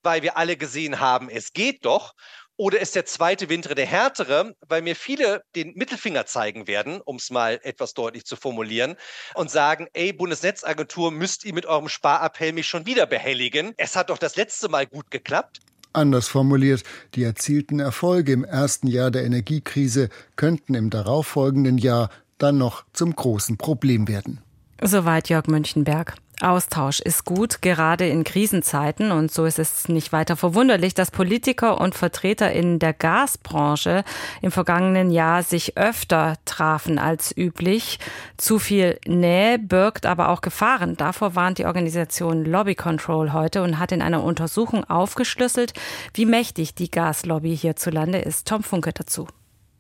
weil 0.03 0.21
wir 0.21 0.37
alle 0.37 0.55
gesehen 0.55 0.99
haben, 0.99 1.29
es 1.29 1.53
geht 1.53 1.83
doch? 1.85 2.13
Oder 2.57 2.81
ist 2.81 2.95
der 2.95 3.05
zweite 3.05 3.49
Winter 3.49 3.75
der 3.75 3.85
härtere, 3.85 4.55
weil 4.67 4.81
mir 4.81 4.95
viele 4.95 5.43
den 5.55 5.73
Mittelfinger 5.75 6.25
zeigen 6.25 6.65
werden, 6.65 6.99
um 7.01 7.17
es 7.17 7.29
mal 7.29 7.59
etwas 7.61 7.93
deutlich 7.93 8.25
zu 8.25 8.35
formulieren, 8.35 8.95
und 9.35 9.51
sagen, 9.51 9.87
ey, 9.93 10.11
Bundesnetzagentur, 10.11 11.11
müsst 11.11 11.45
ihr 11.45 11.53
mit 11.53 11.67
eurem 11.67 11.87
Sparappell 11.87 12.53
mich 12.53 12.65
schon 12.65 12.87
wieder 12.87 13.05
behelligen? 13.05 13.73
Es 13.77 13.95
hat 13.95 14.09
doch 14.09 14.17
das 14.17 14.35
letzte 14.35 14.69
Mal 14.69 14.87
gut 14.87 15.11
geklappt. 15.11 15.59
Anders 15.93 16.27
formuliert, 16.27 16.83
die 17.13 17.23
erzielten 17.23 17.79
Erfolge 17.79 18.31
im 18.31 18.43
ersten 18.43 18.87
Jahr 18.87 19.11
der 19.11 19.23
Energiekrise 19.23 20.09
könnten 20.35 20.73
im 20.73 20.89
darauffolgenden 20.89 21.77
Jahr 21.77 22.09
dann 22.39 22.57
noch 22.57 22.85
zum 22.91 23.15
großen 23.15 23.57
Problem 23.57 24.07
werden. 24.07 24.41
Soweit 24.81 25.29
Jörg 25.29 25.47
Münchenberg. 25.47 26.15
Austausch 26.41 26.99
ist 26.99 27.25
gut, 27.25 27.61
gerade 27.61 28.07
in 28.07 28.23
Krisenzeiten. 28.23 29.11
Und 29.11 29.31
so 29.31 29.45
ist 29.45 29.57
es 29.57 29.89
nicht 29.89 30.11
weiter 30.11 30.35
verwunderlich, 30.35 30.93
dass 30.93 31.09
Politiker 31.09 31.81
und 31.81 31.95
Vertreter 31.95 32.51
in 32.51 32.79
der 32.79 32.93
Gasbranche 32.93 34.03
im 34.41 34.51
vergangenen 34.51 35.09
Jahr 35.09 35.41
sich 35.41 35.77
öfter 35.77 36.35
trafen 36.45 36.99
als 36.99 37.35
üblich. 37.35 37.99
Zu 38.37 38.59
viel 38.59 38.99
Nähe 39.07 39.57
birgt 39.57 40.05
aber 40.05 40.29
auch 40.29 40.41
Gefahren. 40.41 40.95
Davor 40.95 41.35
warnt 41.35 41.57
die 41.57 41.65
Organisation 41.65 42.45
Lobby 42.45 42.75
Control 42.75 43.33
heute 43.33 43.63
und 43.63 43.79
hat 43.79 43.91
in 43.91 44.01
einer 44.01 44.23
Untersuchung 44.23 44.83
aufgeschlüsselt, 44.83 45.73
wie 46.13 46.25
mächtig 46.25 46.75
die 46.75 46.91
Gaslobby 46.91 47.57
hierzulande 47.57 48.19
ist. 48.19 48.47
Tom 48.47 48.61
Funke 48.61 48.93
dazu. 48.93 49.27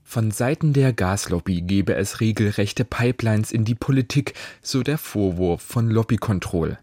Von 0.09 0.31
Seiten 0.31 0.71
der 0.71 0.93
Gaslobby 0.93 1.59
gebe 1.59 1.93
es 1.95 2.21
regelrechte 2.21 2.85
Pipelines 2.85 3.51
in 3.51 3.65
die 3.65 3.75
Politik, 3.75 4.35
so 4.61 4.81
der 4.81 4.97
Vorwurf 4.97 5.61
von 5.61 5.89
Lobbykontroll. 5.89 6.77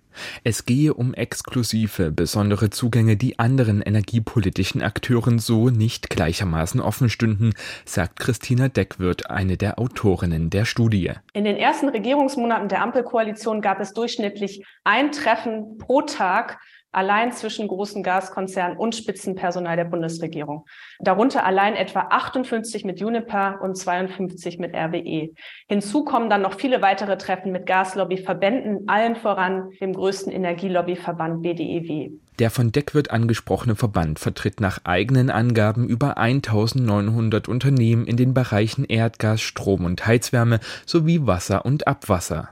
Es 0.45 0.67
gehe 0.67 0.93
um 0.93 1.15
exklusive, 1.15 2.13
besondere 2.13 2.69
Zugänge, 2.69 3.17
die 3.17 3.39
anderen 3.39 3.81
energiepolitischen 3.81 4.83
Akteuren 4.83 5.39
so 5.39 5.71
nicht 5.71 6.11
gleichermaßen 6.11 6.83
offen 6.83 7.09
stünden, 7.09 7.55
sagt 7.87 8.21
Christina 8.21 8.69
Deckwirth, 8.69 9.31
eine 9.31 9.57
der 9.57 9.79
Autorinnen 9.79 10.51
der 10.51 10.67
Studie. 10.67 11.13
In 11.33 11.45
den 11.45 11.57
ersten 11.57 11.89
Regierungsmonaten 11.89 12.69
der 12.69 12.83
Ampelkoalition 12.83 13.63
gab 13.63 13.81
es 13.81 13.95
durchschnittlich 13.95 14.67
ein 14.85 15.13
Treffen 15.13 15.79
pro 15.79 16.03
Tag 16.03 16.59
allein 16.95 17.33
zwischen 17.33 17.69
großen 17.69 18.03
Gaskonzernen 18.03 18.77
und 18.77 18.95
Spitzenpersonal 18.95 19.77
der 19.77 19.85
Bundesregierung. 19.85 20.67
Darunter 21.01 21.45
allein 21.45 21.75
etwa 21.75 22.07
58 22.11 22.85
mit 22.85 23.03
Uniper 23.03 23.61
und 23.63 23.77
52 23.77 24.59
mit 24.59 24.75
RWE. 24.75 25.31
Hinzu 25.69 26.05
kommen 26.05 26.31
dann 26.31 26.43
noch 26.43 26.55
viele 26.55 26.83
weitere 26.83 27.17
Treffen 27.19 27.53
mit 27.53 27.67
Gaslobbyverbänden, 27.67 28.89
allen 28.89 29.17
voran 29.17 29.71
dem 29.81 29.93
größten 29.93 30.33
Energielobbyverband 30.33 31.43
BDEW. 31.43 32.11
Der 32.39 32.51
von 32.51 32.73
Deckwirt 32.73 33.11
angesprochene 33.13 33.77
Verband 33.77 34.19
vertritt 34.19 34.61
nach 34.61 34.81
eigenen 34.85 35.31
Angaben 35.31 35.89
über 35.89 36.19
1900 36.19 37.49
Unternehmen 37.49 38.07
in 38.07 38.17
den 38.17 38.35
Bereichen 38.35 38.85
Erdgas, 38.85 39.41
Strom 39.41 39.85
und 39.85 40.05
Heizwärme 40.05 40.59
sowie 40.85 41.27
Wasser 41.27 41.65
und 41.65 41.87
Abwasser. 41.87 42.49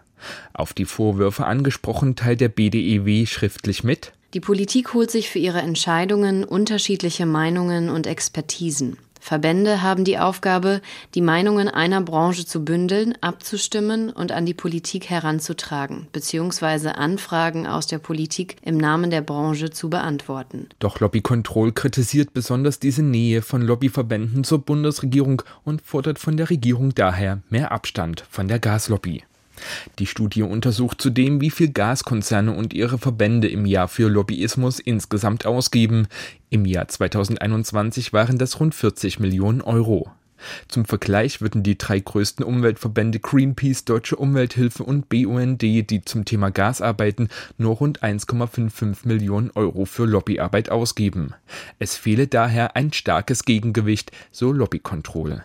Auf 0.53 0.73
die 0.73 0.85
Vorwürfe 0.85 1.47
angesprochen 1.47 2.15
teilt 2.15 2.41
der 2.41 2.49
BDEW 2.49 3.27
schriftlich 3.27 3.83
mit 3.83 4.13
die 4.35 4.41
Politik 4.41 4.95
holt 4.95 5.11
sich 5.11 5.29
für 5.29 5.39
ihre 5.39 5.61
Entscheidungen 5.61 6.45
unterschiedliche 6.45 7.27
Meinungen 7.27 7.91
und 7.91 8.07
Expertisen. 8.07 8.97
Verbände 9.23 9.83
haben 9.83 10.03
die 10.03 10.19
Aufgabe, 10.19 10.81
die 11.15 11.21
Meinungen 11.21 11.69
einer 11.69 12.01
Branche 12.01 12.45
zu 12.45 12.65
bündeln, 12.65 13.15
abzustimmen 13.21 14.11
und 14.11 14.33
an 14.33 14.47
die 14.47 14.53
Politik 14.53 15.11
heranzutragen, 15.11 16.09
beziehungsweise 16.11 16.97
Anfragen 16.97 17.69
aus 17.69 17.87
der 17.87 17.99
Politik 17.99 18.57
im 18.63 18.77
Namen 18.79 19.11
der 19.13 19.21
Branche 19.21 19.71
zu 19.71 19.89
beantworten. 19.89 20.67
Doch 20.81 20.99
Lobby 20.99 21.21
Control 21.21 21.71
kritisiert 21.71 22.35
besonders 22.35 22.81
diese 22.81 23.05
Nähe 23.05 23.43
von 23.43 23.63
Lobbyverbänden 23.63 24.43
zur 24.43 24.59
Bundesregierung 24.59 25.43
und 25.63 25.83
fordert 25.83 26.19
von 26.19 26.37
der 26.37 26.51
Regierung 26.51 26.93
daher 26.93 27.43
mehr 27.49 27.71
Abstand 27.71 28.25
von 28.29 28.49
der 28.49 28.59
Gaslobby. 28.59 29.23
Die 29.99 30.07
Studie 30.07 30.43
untersucht 30.43 31.01
zudem, 31.01 31.41
wie 31.41 31.51
viel 31.51 31.73
Gaskonzerne 31.73 32.53
und 32.53 32.75
ihre 32.75 32.99
Verbände 32.99 33.49
im 33.49 33.67
Jahr 33.67 33.89
für 33.89 34.09
Lobbyismus 34.09 34.79
insgesamt 34.79 35.47
ausgeben. 35.47 36.09
Im 36.51 36.65
Jahr 36.65 36.89
2021 36.89 38.13
waren 38.13 38.39
das 38.39 38.61
rund 38.61 38.75
40 38.75 39.21
Millionen 39.21 39.61
Euro. 39.61 40.11
Zum 40.69 40.85
Vergleich 40.85 41.41
würden 41.41 41.63
die 41.63 41.79
drei 41.79 42.01
größten 42.01 42.45
Umweltverbände 42.45 43.21
Greenpeace, 43.21 43.85
Deutsche 43.85 44.17
Umwelthilfe 44.17 44.83
und 44.83 45.09
BUND, 45.09 45.63
die 45.63 46.03
zum 46.05 46.25
Thema 46.25 46.51
Gas 46.51 46.81
arbeiten, 46.81 47.29
nur 47.59 47.77
rund 47.77 48.03
1,55 48.03 49.07
Millionen 49.07 49.51
Euro 49.55 49.85
für 49.85 50.05
Lobbyarbeit 50.05 50.71
ausgeben. 50.71 51.35
Es 51.79 51.97
fehle 51.97 52.27
daher 52.27 52.77
ein 52.77 52.93
starkes 52.93 53.45
Gegengewicht, 53.45 54.13
so 54.31 54.53
Lobbykontrolle. 54.53 55.45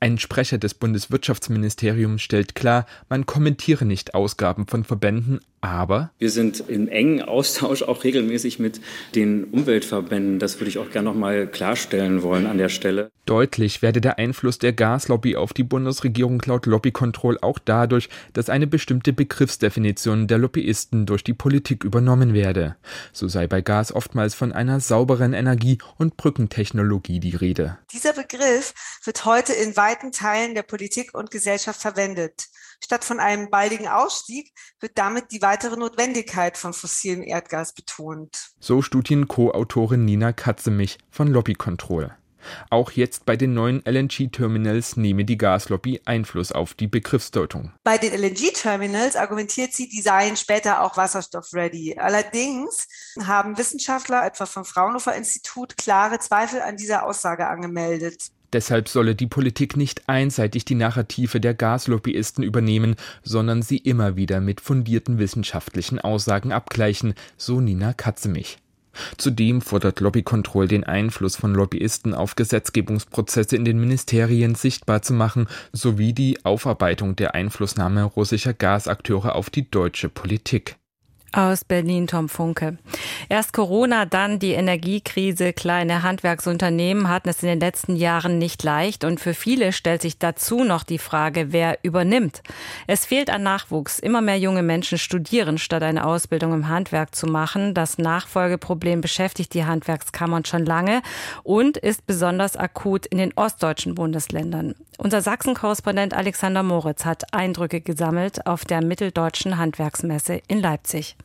Ein 0.00 0.18
Sprecher 0.18 0.58
des 0.58 0.74
Bundeswirtschaftsministeriums 0.74 2.22
stellt 2.22 2.54
klar, 2.54 2.86
man 3.08 3.26
kommentiere 3.26 3.84
nicht 3.84 4.14
Ausgaben 4.14 4.66
von 4.66 4.84
Verbänden, 4.84 5.40
aber 5.62 6.10
wir 6.18 6.30
sind 6.30 6.64
im 6.68 6.88
engen 6.88 7.20
Austausch 7.20 7.82
auch 7.82 8.02
regelmäßig 8.04 8.58
mit 8.58 8.80
den 9.14 9.44
Umweltverbänden. 9.44 10.38
Das 10.38 10.58
würde 10.58 10.70
ich 10.70 10.78
auch 10.78 10.90
gerne 10.90 11.10
noch 11.10 11.16
mal 11.16 11.46
klarstellen 11.46 12.22
wollen 12.22 12.46
an 12.46 12.56
der 12.56 12.70
Stelle. 12.70 13.10
Deutlich 13.26 13.82
werde 13.82 14.00
der 14.00 14.18
Einfluss 14.18 14.58
der 14.58 14.72
Gaslobby 14.72 15.36
auf 15.36 15.52
die 15.52 15.62
Bundesregierung 15.62 16.42
laut 16.46 16.66
Lobbykontroll 16.66 17.38
auch 17.42 17.58
dadurch, 17.58 18.08
dass 18.32 18.48
eine 18.48 18.66
bestimmte 18.66 19.12
Begriffsdefinition 19.12 20.26
der 20.26 20.38
Lobbyisten 20.38 21.04
durch 21.04 21.22
die 21.22 21.34
Politik 21.34 21.84
übernommen 21.84 22.32
werde. 22.32 22.76
So 23.12 23.28
sei 23.28 23.46
bei 23.46 23.60
Gas 23.60 23.94
oftmals 23.94 24.34
von 24.34 24.52
einer 24.52 24.80
sauberen 24.80 25.34
Energie 25.34 25.78
und 25.98 26.16
Brückentechnologie 26.16 27.20
die 27.20 27.36
Rede. 27.36 27.78
Dieser 27.92 28.14
Begriff 28.14 28.72
wird 29.04 29.24
heute 29.26 29.52
in 29.60 29.76
weiten 29.76 30.12
Teilen 30.12 30.54
der 30.54 30.62
Politik 30.62 31.14
und 31.14 31.30
Gesellschaft 31.30 31.80
verwendet. 31.80 32.46
Statt 32.82 33.04
von 33.04 33.20
einem 33.20 33.50
baldigen 33.50 33.88
Ausstieg 33.88 34.52
wird 34.80 34.92
damit 34.96 35.32
die 35.32 35.42
weitere 35.42 35.76
Notwendigkeit 35.76 36.56
von 36.56 36.72
fossilem 36.72 37.22
Erdgas 37.22 37.74
betont. 37.74 38.52
So 38.58 38.80
Studien-Co-Autorin 38.80 40.04
Nina 40.04 40.32
Katzemich 40.32 40.98
von 41.10 41.28
Lobby 41.28 41.54
Control. 41.54 42.16
Auch 42.70 42.92
jetzt 42.92 43.26
bei 43.26 43.36
den 43.36 43.54
neuen 43.54 43.82
LNG-Terminals 43.84 44.96
nehme 44.96 45.24
die 45.24 45.36
Gaslobby 45.36 46.00
Einfluss 46.04 46.52
auf 46.52 46.74
die 46.74 46.86
Begriffsdeutung. 46.86 47.72
Bei 47.84 47.98
den 47.98 48.12
LNG-Terminals 48.12 49.16
argumentiert 49.16 49.74
sie, 49.74 49.88
die 49.88 50.00
seien 50.00 50.36
später 50.36 50.82
auch 50.82 50.96
wasserstoff-ready. 50.96 51.98
Allerdings 51.98 52.88
haben 53.26 53.58
Wissenschaftler, 53.58 54.24
etwa 54.24 54.46
vom 54.46 54.64
Fraunhofer 54.64 55.14
Institut, 55.14 55.76
klare 55.76 56.18
Zweifel 56.18 56.62
an 56.62 56.76
dieser 56.76 57.04
Aussage 57.04 57.46
angemeldet. 57.46 58.30
Deshalb 58.52 58.88
solle 58.88 59.14
die 59.14 59.28
Politik 59.28 59.76
nicht 59.76 60.08
einseitig 60.08 60.64
die 60.64 60.74
Narrative 60.74 61.40
der 61.40 61.54
Gaslobbyisten 61.54 62.42
übernehmen, 62.42 62.96
sondern 63.22 63.62
sie 63.62 63.78
immer 63.78 64.16
wieder 64.16 64.40
mit 64.40 64.60
fundierten 64.60 65.18
wissenschaftlichen 65.18 66.00
Aussagen 66.00 66.52
abgleichen, 66.52 67.14
so 67.36 67.60
Nina 67.60 67.92
Katzemich. 67.92 68.58
Zudem 69.16 69.60
fordert 69.60 70.00
Lobbykontroll 70.00 70.66
den 70.66 70.82
Einfluss 70.82 71.36
von 71.36 71.54
Lobbyisten 71.54 72.12
auf 72.12 72.34
Gesetzgebungsprozesse 72.34 73.54
in 73.54 73.64
den 73.64 73.78
Ministerien 73.78 74.56
sichtbar 74.56 75.02
zu 75.02 75.12
machen, 75.12 75.46
sowie 75.72 76.12
die 76.12 76.44
Aufarbeitung 76.44 77.14
der 77.14 77.34
Einflussnahme 77.36 78.02
russischer 78.02 78.52
Gasakteure 78.52 79.36
auf 79.36 79.48
die 79.48 79.70
deutsche 79.70 80.08
Politik. 80.08 80.79
Aus 81.32 81.64
Berlin 81.64 82.08
Tom 82.08 82.28
Funke. 82.28 82.76
Erst 83.28 83.52
Corona, 83.52 84.04
dann 84.04 84.40
die 84.40 84.52
Energiekrise. 84.52 85.52
Kleine 85.52 86.02
Handwerksunternehmen 86.02 87.08
hatten 87.08 87.28
es 87.28 87.42
in 87.44 87.48
den 87.48 87.60
letzten 87.60 87.94
Jahren 87.94 88.38
nicht 88.38 88.64
leicht 88.64 89.04
und 89.04 89.20
für 89.20 89.34
viele 89.34 89.72
stellt 89.72 90.02
sich 90.02 90.18
dazu 90.18 90.64
noch 90.64 90.82
die 90.82 90.98
Frage, 90.98 91.52
wer 91.52 91.78
übernimmt. 91.82 92.42
Es 92.88 93.06
fehlt 93.06 93.30
an 93.30 93.44
Nachwuchs. 93.44 94.00
Immer 94.00 94.22
mehr 94.22 94.40
junge 94.40 94.64
Menschen 94.64 94.98
studieren, 94.98 95.58
statt 95.58 95.84
eine 95.84 96.04
Ausbildung 96.04 96.52
im 96.52 96.68
Handwerk 96.68 97.14
zu 97.14 97.28
machen. 97.28 97.74
Das 97.74 97.98
Nachfolgeproblem 97.98 99.00
beschäftigt 99.00 99.54
die 99.54 99.64
Handwerkskammern 99.64 100.44
schon 100.44 100.66
lange 100.66 101.00
und 101.44 101.76
ist 101.76 102.06
besonders 102.06 102.56
akut 102.56 103.06
in 103.06 103.18
den 103.18 103.32
ostdeutschen 103.36 103.94
Bundesländern. 103.94 104.74
Unser 104.98 105.22
Sachsen-Korrespondent 105.22 106.12
Alexander 106.12 106.62
Moritz 106.62 107.06
hat 107.06 107.32
Eindrücke 107.32 107.80
gesammelt 107.80 108.46
auf 108.46 108.66
der 108.66 108.84
Mitteldeutschen 108.84 109.56
Handwerksmesse 109.56 110.42
in 110.46 110.60
Leipzig. 110.60 111.16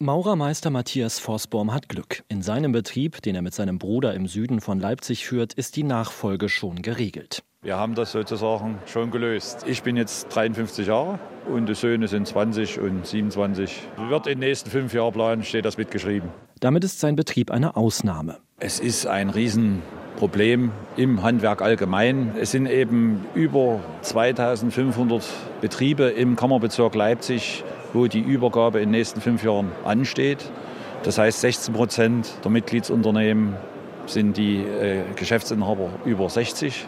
Maurermeister 0.00 0.70
Matthias 0.70 1.18
Vossbaum 1.18 1.74
hat 1.74 1.88
Glück. 1.88 2.22
In 2.28 2.40
seinem 2.40 2.70
Betrieb, 2.70 3.20
den 3.22 3.34
er 3.34 3.42
mit 3.42 3.52
seinem 3.52 3.80
Bruder 3.80 4.14
im 4.14 4.28
Süden 4.28 4.60
von 4.60 4.78
Leipzig 4.78 5.26
führt, 5.26 5.54
ist 5.54 5.74
die 5.74 5.82
Nachfolge 5.82 6.48
schon 6.48 6.82
geregelt. 6.82 7.42
Wir 7.62 7.78
haben 7.78 7.96
das 7.96 8.12
sozusagen 8.12 8.78
schon 8.86 9.10
gelöst. 9.10 9.64
Ich 9.66 9.82
bin 9.82 9.96
jetzt 9.96 10.28
53 10.32 10.86
Jahre 10.86 11.18
und 11.52 11.68
die 11.68 11.74
Söhne 11.74 12.06
sind 12.06 12.28
20 12.28 12.78
und 12.78 13.08
27. 13.08 13.88
Wird 14.08 14.28
in 14.28 14.38
den 14.38 14.48
nächsten 14.48 14.70
fünf 14.70 14.94
Jahren 14.94 15.12
planen, 15.12 15.42
steht 15.42 15.64
das 15.64 15.76
mitgeschrieben. 15.76 16.30
Damit 16.60 16.84
ist 16.84 17.00
sein 17.00 17.16
Betrieb 17.16 17.50
eine 17.50 17.74
Ausnahme. 17.74 18.38
Es 18.60 18.78
ist 18.78 19.08
ein 19.08 19.30
Riesenproblem 19.30 20.70
im 20.96 21.24
Handwerk 21.24 21.60
allgemein. 21.60 22.36
Es 22.40 22.52
sind 22.52 22.66
eben 22.66 23.26
über 23.34 23.80
2500 24.02 25.24
Betriebe 25.60 26.04
im 26.04 26.36
Kammerbezirk 26.36 26.94
Leipzig 26.94 27.64
wo 27.92 28.06
die 28.06 28.20
Übergabe 28.20 28.78
in 28.78 28.86
den 28.86 28.98
nächsten 28.98 29.20
fünf 29.20 29.42
Jahren 29.42 29.72
ansteht. 29.84 30.50
Das 31.02 31.18
heißt, 31.18 31.40
16 31.40 31.74
Prozent 31.74 32.28
der 32.44 32.50
Mitgliedsunternehmen 32.50 33.56
sind 34.06 34.36
die 34.36 34.58
äh, 34.58 35.02
Geschäftsinhaber 35.16 35.90
über 36.04 36.28
60. 36.28 36.86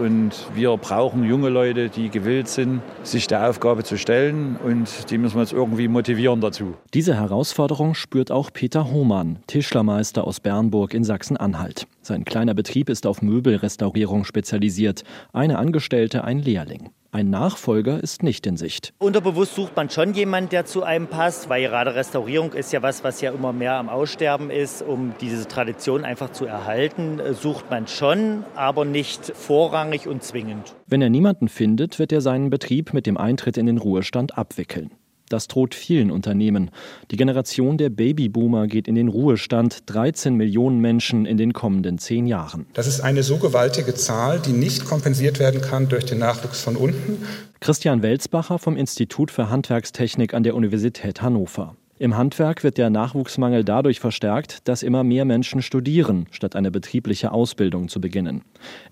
Und 0.00 0.32
wir 0.54 0.76
brauchen 0.76 1.24
junge 1.24 1.48
Leute, 1.48 1.88
die 1.88 2.10
gewillt 2.10 2.48
sind, 2.48 2.80
sich 3.02 3.26
der 3.26 3.48
Aufgabe 3.48 3.82
zu 3.82 3.98
stellen. 3.98 4.56
Und 4.64 5.10
die 5.10 5.18
müssen 5.18 5.36
wir 5.36 5.42
jetzt 5.42 5.52
irgendwie 5.52 5.88
motivieren 5.88 6.40
dazu. 6.40 6.74
Diese 6.94 7.16
Herausforderung 7.16 7.94
spürt 7.94 8.30
auch 8.30 8.52
Peter 8.52 8.90
Hohmann, 8.90 9.40
Tischlermeister 9.46 10.24
aus 10.26 10.40
Bernburg 10.40 10.94
in 10.94 11.04
Sachsen-Anhalt. 11.04 11.86
Sein 12.10 12.24
kleiner 12.24 12.54
Betrieb 12.54 12.88
ist 12.88 13.06
auf 13.06 13.22
Möbelrestaurierung 13.22 14.24
spezialisiert. 14.24 15.04
Eine 15.32 15.60
Angestellte, 15.60 16.24
ein 16.24 16.40
Lehrling. 16.40 16.90
Ein 17.12 17.30
Nachfolger 17.30 18.02
ist 18.02 18.24
nicht 18.24 18.48
in 18.48 18.56
Sicht. 18.56 18.92
Unterbewusst 18.98 19.54
sucht 19.54 19.76
man 19.76 19.90
schon 19.90 20.12
jemanden, 20.14 20.50
der 20.50 20.64
zu 20.64 20.82
einem 20.82 21.06
passt, 21.06 21.48
weil 21.48 21.62
gerade 21.62 21.94
Restaurierung 21.94 22.52
ist 22.52 22.72
ja 22.72 22.82
was, 22.82 23.04
was 23.04 23.20
ja 23.20 23.30
immer 23.30 23.52
mehr 23.52 23.74
am 23.74 23.88
Aussterben 23.88 24.50
ist. 24.50 24.82
Um 24.82 25.14
diese 25.20 25.46
Tradition 25.46 26.04
einfach 26.04 26.32
zu 26.32 26.46
erhalten, 26.46 27.20
äh, 27.20 27.32
sucht 27.32 27.70
man 27.70 27.86
schon, 27.86 28.42
aber 28.56 28.84
nicht 28.84 29.30
vorrangig 29.36 30.08
und 30.08 30.24
zwingend. 30.24 30.74
Wenn 30.88 31.02
er 31.02 31.10
niemanden 31.10 31.46
findet, 31.46 32.00
wird 32.00 32.10
er 32.10 32.22
seinen 32.22 32.50
Betrieb 32.50 32.92
mit 32.92 33.06
dem 33.06 33.18
Eintritt 33.18 33.56
in 33.56 33.66
den 33.66 33.78
Ruhestand 33.78 34.36
abwickeln. 34.36 34.90
Das 35.30 35.46
droht 35.46 35.76
vielen 35.76 36.10
Unternehmen. 36.10 36.72
Die 37.12 37.16
Generation 37.16 37.78
der 37.78 37.88
Babyboomer 37.88 38.66
geht 38.66 38.88
in 38.88 38.96
den 38.96 39.06
Ruhestand, 39.06 39.78
13 39.86 40.34
Millionen 40.34 40.80
Menschen 40.80 41.24
in 41.24 41.36
den 41.36 41.52
kommenden 41.52 41.98
zehn 41.98 42.26
Jahren. 42.26 42.66
Das 42.74 42.88
ist 42.88 43.00
eine 43.00 43.22
so 43.22 43.38
gewaltige 43.38 43.94
Zahl, 43.94 44.40
die 44.40 44.50
nicht 44.50 44.84
kompensiert 44.84 45.38
werden 45.38 45.60
kann 45.60 45.88
durch 45.88 46.04
den 46.04 46.18
Nachwuchs 46.18 46.62
von 46.62 46.74
unten. 46.74 47.24
Christian 47.60 48.02
Welsbacher 48.02 48.58
vom 48.58 48.76
Institut 48.76 49.30
für 49.30 49.48
Handwerkstechnik 49.48 50.34
an 50.34 50.42
der 50.42 50.56
Universität 50.56 51.22
Hannover. 51.22 51.76
Im 52.00 52.16
Handwerk 52.16 52.64
wird 52.64 52.78
der 52.78 52.88
Nachwuchsmangel 52.88 53.62
dadurch 53.62 54.00
verstärkt, 54.00 54.66
dass 54.66 54.82
immer 54.82 55.04
mehr 55.04 55.26
Menschen 55.26 55.60
studieren, 55.60 56.24
statt 56.30 56.56
eine 56.56 56.70
betriebliche 56.70 57.30
Ausbildung 57.30 57.90
zu 57.90 58.00
beginnen. 58.00 58.40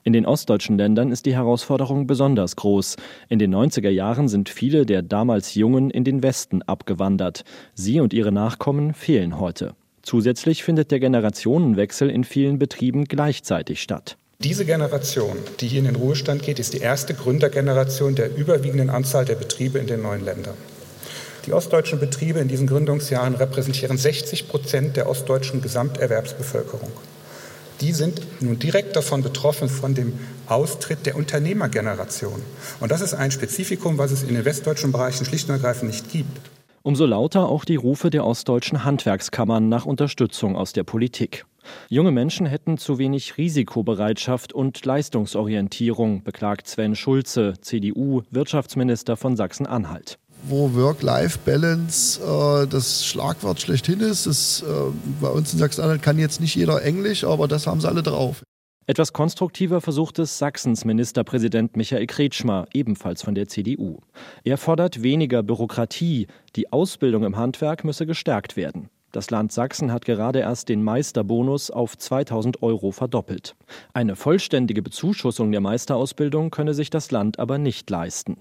In 0.05 0.12
den 0.12 0.27
ostdeutschen 0.27 0.77
Ländern 0.77 1.11
ist 1.11 1.25
die 1.25 1.35
Herausforderung 1.35 2.07
besonders 2.07 2.55
groß. 2.57 2.97
In 3.31 3.38
den 3.38 3.55
90er 3.55 3.88
Jahren 3.88 4.29
sind 4.29 4.51
viele 4.51 4.85
der 4.85 5.01
damals 5.01 5.55
Jungen 5.55 5.88
in 5.88 6.05
den 6.05 6.23
Westen 6.23 6.61
abgewandert. 6.61 7.44
Sie 7.73 7.99
und 7.99 8.12
ihre 8.12 8.31
Nachkommen 8.31 8.92
fehlen 8.92 9.40
heute. 9.40 9.75
Zusätzlich 10.03 10.62
findet 10.62 10.90
der 10.90 11.01
Generationenwechsel 11.01 12.11
in 12.11 12.25
vielen 12.25 12.59
Betrieben 12.59 13.07
gleichzeitig 13.07 13.81
statt. 13.81 14.18
Diese 14.40 14.66
Generation, 14.66 15.38
die 15.61 15.66
hier 15.66 15.79
in 15.79 15.87
den 15.87 15.97
Ruhestand 15.97 16.42
geht, 16.42 16.59
ist 16.59 16.75
die 16.75 16.81
erste 16.81 17.14
Gründergeneration 17.14 18.16
der 18.16 18.37
überwiegenden 18.37 18.90
Anzahl 18.90 19.25
der 19.25 19.37
Betriebe 19.37 19.79
in 19.79 19.87
den 19.87 20.03
neuen 20.03 20.27
Ländern. 20.27 20.57
Die 21.49 21.55
ostdeutschen 21.55 21.99
Betriebe 21.99 22.41
in 22.41 22.49
diesen 22.49 22.67
Gründungsjahren 22.67 23.35
repräsentieren 23.35 23.97
60 23.97 24.49
Prozent 24.49 24.99
der 24.99 25.09
ostdeutschen 25.09 25.63
Gesamterwerbsbevölkerung. 25.63 26.91
Die 27.81 27.93
sind 27.93 28.21
nun 28.43 28.59
direkt 28.59 28.97
davon 28.97 29.23
betroffen, 29.23 29.71
von 29.71 29.95
dem 29.95 30.13
Austritt 30.47 31.07
der 31.07 31.17
Unternehmergeneration. 31.17 32.43
Und 32.81 32.93
das 32.93 33.01
ist 33.01 33.15
ein 33.15 33.31
Spezifikum, 33.31 33.97
was 33.97 34.11
es 34.11 34.25
in 34.25 34.35
den 34.35 34.45
westdeutschen 34.45 34.93
Bereichen 34.93 35.25
schlicht 35.25 35.49
und 35.49 35.55
ergreifend 35.55 35.91
nicht 35.91 36.13
gibt. 36.13 36.39
Umso 36.83 37.07
lauter 37.07 37.49
auch 37.49 37.65
die 37.65 37.77
Rufe 37.77 38.11
der 38.11 38.27
ostdeutschen 38.27 38.85
Handwerkskammern 38.85 39.71
nach 39.71 39.87
Unterstützung 39.87 40.55
aus 40.55 40.75
der 40.75 40.85
Politik. 40.85 41.47
Junge 41.89 42.11
Menschen 42.11 42.45
hätten 42.45 42.77
zu 42.77 42.99
wenig 42.99 43.39
Risikobereitschaft 43.39 44.53
und 44.53 44.85
Leistungsorientierung, 44.85 46.25
beklagt 46.25 46.69
Sven 46.69 46.95
Schulze, 46.95 47.55
CDU, 47.63 48.21
Wirtschaftsminister 48.31 49.17
von 49.17 49.35
Sachsen-Anhalt 49.35 50.19
wo 50.44 50.74
Work-Life-Balance 50.74 52.20
äh, 52.20 52.66
das 52.66 53.05
Schlagwort 53.05 53.61
schlechthin 53.61 54.01
ist. 54.01 54.27
Das, 54.27 54.62
äh, 54.62 54.66
bei 55.20 55.29
uns 55.29 55.53
in 55.53 55.59
Sachsen-Anhalt 55.59 56.03
kann 56.03 56.18
jetzt 56.18 56.40
nicht 56.40 56.55
jeder 56.55 56.83
Englisch, 56.83 57.24
aber 57.24 57.48
das 57.48 57.66
haben 57.66 57.81
sie 57.81 57.88
alle 57.88 58.03
drauf. 58.03 58.42
Etwas 58.87 59.12
konstruktiver 59.12 59.83
versucht 59.83 60.18
es 60.18 60.38
Sachsens 60.38 60.87
Ministerpräsident 60.87 61.77
Michael 61.77 62.07
Kretschmer, 62.07 62.66
ebenfalls 62.72 63.22
von 63.22 63.35
der 63.35 63.46
CDU. 63.46 63.98
Er 64.44 64.57
fordert 64.57 65.03
weniger 65.03 65.42
Bürokratie. 65.42 66.27
Die 66.57 66.72
Ausbildung 66.72 67.24
im 67.24 67.37
Handwerk 67.37 67.85
müsse 67.85 68.07
gestärkt 68.07 68.57
werden. 68.57 68.88
Das 69.12 69.31
Land 69.31 69.53
Sachsen 69.53 69.92
hat 69.92 70.05
gerade 70.05 70.40
erst 70.40 70.68
den 70.68 70.83
Meisterbonus 70.83 71.70
auf 71.70 71.98
2000 71.98 72.62
Euro 72.62 72.90
verdoppelt. 72.90 73.57
Eine 73.92 74.16
vollständige 74.16 74.83
Bezuschussung 74.83 75.51
der 75.51 75.61
Meisterausbildung 75.61 76.51
könne 76.51 76.72
sich 76.72 76.88
das 76.88 77.11
Land 77.11 77.38
aber 77.38 77.59
nicht 77.59 77.88
leisten. 77.90 78.38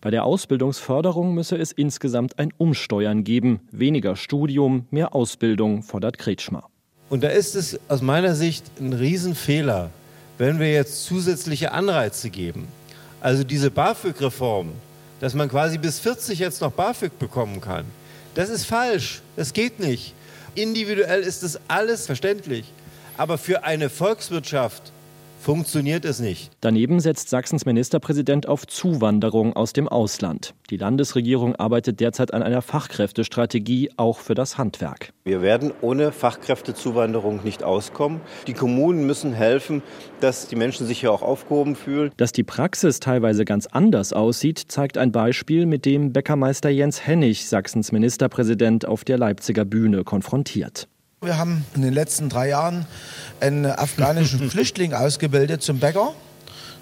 Bei 0.00 0.10
der 0.10 0.24
Ausbildungsförderung 0.24 1.34
müsse 1.34 1.56
es 1.56 1.72
insgesamt 1.72 2.38
ein 2.38 2.52
Umsteuern 2.56 3.24
geben. 3.24 3.60
Weniger 3.72 4.14
Studium, 4.14 4.86
mehr 4.90 5.14
Ausbildung, 5.14 5.82
fordert 5.82 6.18
Kretschmer. 6.18 6.68
Und 7.10 7.24
da 7.24 7.28
ist 7.28 7.56
es 7.56 7.80
aus 7.88 8.00
meiner 8.00 8.36
Sicht 8.36 8.64
ein 8.78 8.92
Riesenfehler, 8.92 9.90
wenn 10.36 10.60
wir 10.60 10.70
jetzt 10.70 11.04
zusätzliche 11.04 11.72
Anreize 11.72 12.30
geben. 12.30 12.68
Also 13.20 13.42
diese 13.42 13.72
BAföG-Reform, 13.72 14.68
dass 15.18 15.34
man 15.34 15.48
quasi 15.48 15.78
bis 15.78 15.98
40 15.98 16.38
jetzt 16.38 16.60
noch 16.60 16.70
BAföG 16.70 17.18
bekommen 17.18 17.60
kann. 17.60 17.84
Das 18.34 18.50
ist 18.50 18.66
falsch. 18.66 19.22
Das 19.34 19.52
geht 19.52 19.80
nicht. 19.80 20.14
Individuell 20.54 21.22
ist 21.22 21.42
das 21.42 21.58
alles 21.66 22.06
verständlich. 22.06 22.72
Aber 23.16 23.36
für 23.36 23.64
eine 23.64 23.90
Volkswirtschaft 23.90 24.92
funktioniert 25.40 26.04
es 26.04 26.20
nicht. 26.20 26.50
Daneben 26.60 27.00
setzt 27.00 27.30
Sachsens 27.30 27.64
Ministerpräsident 27.64 28.46
auf 28.48 28.66
Zuwanderung 28.66 29.54
aus 29.54 29.72
dem 29.72 29.88
Ausland. 29.88 30.54
Die 30.70 30.76
Landesregierung 30.76 31.56
arbeitet 31.56 32.00
derzeit 32.00 32.34
an 32.34 32.42
einer 32.42 32.62
Fachkräftestrategie 32.62 33.90
auch 33.96 34.18
für 34.18 34.34
das 34.34 34.58
Handwerk. 34.58 35.12
Wir 35.24 35.40
werden 35.42 35.72
ohne 35.80 36.12
Fachkräftezuwanderung 36.12 37.40
nicht 37.44 37.62
auskommen. 37.62 38.20
Die 38.46 38.54
Kommunen 38.54 39.06
müssen 39.06 39.32
helfen, 39.32 39.82
dass 40.20 40.48
die 40.48 40.56
Menschen 40.56 40.86
sich 40.86 41.00
hier 41.00 41.12
auch 41.12 41.22
aufgehoben 41.22 41.76
fühlen. 41.76 42.10
Dass 42.16 42.32
die 42.32 42.44
Praxis 42.44 43.00
teilweise 43.00 43.44
ganz 43.44 43.66
anders 43.66 44.12
aussieht, 44.12 44.58
zeigt 44.68 44.98
ein 44.98 45.12
Beispiel, 45.12 45.66
mit 45.66 45.86
dem 45.86 46.12
Bäckermeister 46.12 46.68
Jens 46.68 47.06
Hennig, 47.06 47.48
Sachsens 47.48 47.92
Ministerpräsident, 47.92 48.86
auf 48.86 49.04
der 49.04 49.18
Leipziger 49.18 49.64
Bühne 49.64 50.04
konfrontiert. 50.04 50.88
Wir 51.20 51.36
haben 51.36 51.64
in 51.74 51.82
den 51.82 51.94
letzten 51.94 52.28
drei 52.28 52.50
Jahren 52.50 52.86
einen 53.40 53.66
afghanischen 53.66 54.48
Flüchtling 54.52 54.94
ausgebildet 54.94 55.62
zum 55.62 55.80
Bäcker. 55.80 56.14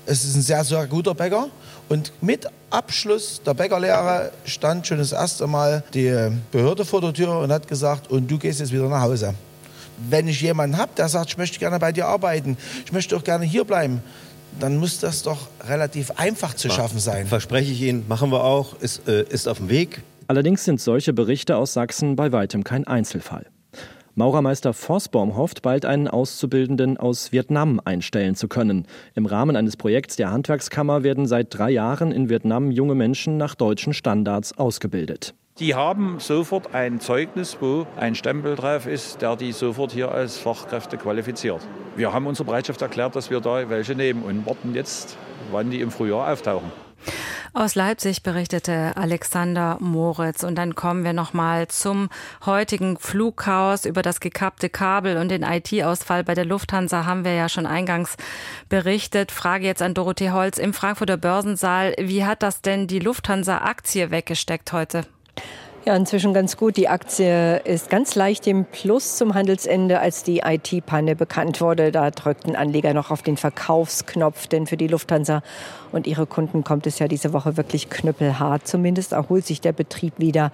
Es 0.05 0.25
ist 0.25 0.37
ein 0.37 0.43
sehr, 0.43 0.63
sehr 0.63 0.87
guter 0.87 1.15
Bäcker. 1.15 1.49
Und 1.89 2.13
mit 2.21 2.47
Abschluss 2.69 3.41
der 3.47 3.55
Bäckerlehre 3.55 4.33
stand 4.45 4.87
schon 4.87 4.99
das 4.99 5.13
erste 5.13 5.47
Mal 5.47 5.85
die 5.95 6.15
Behörde 6.53 6.85
vor 6.85 7.01
der 7.01 7.15
Tür 7.15 7.39
und 7.39 7.51
hat 7.51 7.67
gesagt, 7.67 8.11
und 8.11 8.31
du 8.31 8.37
gehst 8.37 8.61
jetzt 8.61 8.73
wieder 8.73 8.91
nach 8.91 9.01
Hause. 9.01 9.33
Wenn 10.11 10.29
ich 10.29 10.43
jemanden 10.43 10.77
habe, 10.77 10.93
der 10.99 11.09
sagt, 11.09 11.31
ich 11.31 11.39
möchte 11.39 11.59
gerne 11.59 11.79
bei 11.79 11.93
dir 11.93 12.07
arbeiten, 12.07 12.59
ich 12.85 12.93
möchte 12.93 13.17
auch 13.17 13.25
gerne 13.25 13.47
hier 13.47 13.65
bleiben, 13.65 14.03
dann 14.61 14.77
muss 14.77 14.99
das 15.01 15.23
doch 15.23 15.49
relativ 15.67 16.11
einfach 16.11 16.53
zu 16.53 16.69
schaffen 16.69 16.99
sein. 16.99 17.27
Verspreche 17.27 17.73
ich 17.73 17.81
Ihnen, 17.81 18.05
machen 18.07 18.31
wir 18.31 18.45
auch, 18.45 18.79
ist, 18.81 19.09
äh, 19.09 19.23
ist 19.23 19.49
auf 19.49 19.57
dem 19.57 19.71
Weg. 19.71 20.03
Allerdings 20.29 20.65
sind 20.65 20.79
solche 20.79 21.15
Berichte 21.15 21.57
aus 21.57 21.73
Sachsen 21.73 22.17
bei 22.17 22.33
weitem 22.33 22.65
kein 22.65 22.87
Einzelfall. 22.87 23.47
Maurermeister 24.19 24.73
Vossbaum 24.73 25.37
hofft, 25.37 25.61
bald 25.61 25.85
einen 25.85 26.09
Auszubildenden 26.09 26.97
aus 26.97 27.33
Vietnam 27.33 27.83
einstellen 27.85 28.35
zu 28.35 28.49
können. 28.49 28.87
Im 29.15 29.27
Rahmen 29.27 29.57
eines 29.57 29.77
Projekts 29.77 30.17
der 30.17 30.31
Handwerkskammer 30.31 31.03
werden 31.03 31.27
seit 31.27 31.49
drei 31.51 31.69
Jahren 31.69 32.13
in 32.13 32.31
Vietnam 32.31 32.71
junge 32.71 32.95
Menschen 32.95 33.37
nach 33.37 33.55
deutschen 33.55 33.93
Standards 33.93 34.57
ausgebildet. 34.57 35.35
Die 35.59 35.75
haben 35.75 36.17
sofort 36.19 36.75
ein 36.75 36.99
Zeugnis, 36.99 37.59
wo 37.61 37.87
ein 37.97 38.15
Stempel 38.15 38.57
drauf 38.57 38.87
ist, 38.87 39.21
der 39.21 39.37
die 39.37 39.53
sofort 39.53 39.93
hier 39.93 40.11
als 40.11 40.39
Fachkräfte 40.39 40.97
qualifiziert. 40.97 41.61
Wir 41.95 42.15
haben 42.15 42.27
unsere 42.27 42.47
Bereitschaft 42.47 42.81
erklärt, 42.81 43.17
dass 43.17 43.29
wir 43.29 43.41
da 43.41 43.69
welche 43.69 43.95
nehmen 43.95 44.23
und 44.23 44.47
warten 44.47 44.75
jetzt, 44.75 45.19
wann 45.51 45.71
die 45.71 45.83
im 45.83 45.91
Frühjahr 45.91 46.33
auftauchen. 46.33 46.73
Aus 47.57 47.75
Leipzig 47.75 48.23
berichtete 48.23 48.95
Alexander 48.99 49.79
Moritz. 49.81 50.45
Und 50.45 50.57
dann 50.57 50.75
kommen 50.75 51.05
wir 51.05 51.15
nochmal 51.15 51.69
zum 51.69 52.11
heutigen 52.45 52.99
Flugchaos. 52.99 53.87
Über 53.87 54.03
das 54.03 54.21
gekappte 54.21 54.69
Kabel 54.69 55.17
und 55.17 55.31
den 55.31 55.43
IT-Ausfall 55.43 56.23
bei 56.23 56.35
der 56.35 56.45
Lufthansa 56.45 57.07
haben 57.07 57.25
wir 57.25 57.33
ja 57.33 57.49
schon 57.49 57.65
eingangs 57.65 58.19
berichtet. 58.69 59.33
Frage 59.33 59.65
jetzt 59.65 59.81
an 59.81 59.95
Dorothee 59.95 60.33
Holz 60.33 60.59
im 60.59 60.75
Frankfurter 60.75 61.17
Börsensaal. 61.17 61.95
Wie 61.99 62.27
hat 62.27 62.43
das 62.43 62.61
denn 62.61 62.89
die 62.89 62.99
Lufthansa-Aktie 62.99 64.11
weggesteckt 64.11 64.75
heute? 64.75 65.07
Ja, 65.89 65.95
inzwischen 65.95 66.35
ganz 66.35 66.57
gut. 66.57 66.77
Die 66.79 66.89
Aktie 66.89 67.59
ist 67.59 67.91
ganz 67.91 68.17
leicht 68.17 68.49
im 68.49 68.65
Plus 68.65 69.17
zum 69.17 69.35
Handelsende, 69.35 70.01
als 70.01 70.25
die 70.25 70.39
IT-Panne 70.45 71.15
bekannt 71.15 71.61
wurde. 71.61 71.93
Da 71.93 72.11
drückten 72.11 72.57
Anleger 72.57 72.93
noch 72.93 73.13
auf 73.13 73.23
den 73.23 73.37
Verkaufsknopf, 73.37 74.49
denn 74.49 74.67
für 74.67 74.77
die 74.77 74.89
Lufthansa 74.89 75.45
und 75.93 76.09
ihre 76.09 76.27
Kunden 76.27 76.65
kommt 76.65 76.89
es 76.89 76.99
ja 76.99 77.07
diese 77.07 77.33
Woche 77.33 77.57
wirklich 77.57 77.89
knüppelhart. 77.89 78.67
Zumindest 78.67 79.13
erholt 79.13 79.47
sich 79.47 79.61
der 79.61 79.71
Betrieb 79.71 80.15
wieder 80.17 80.51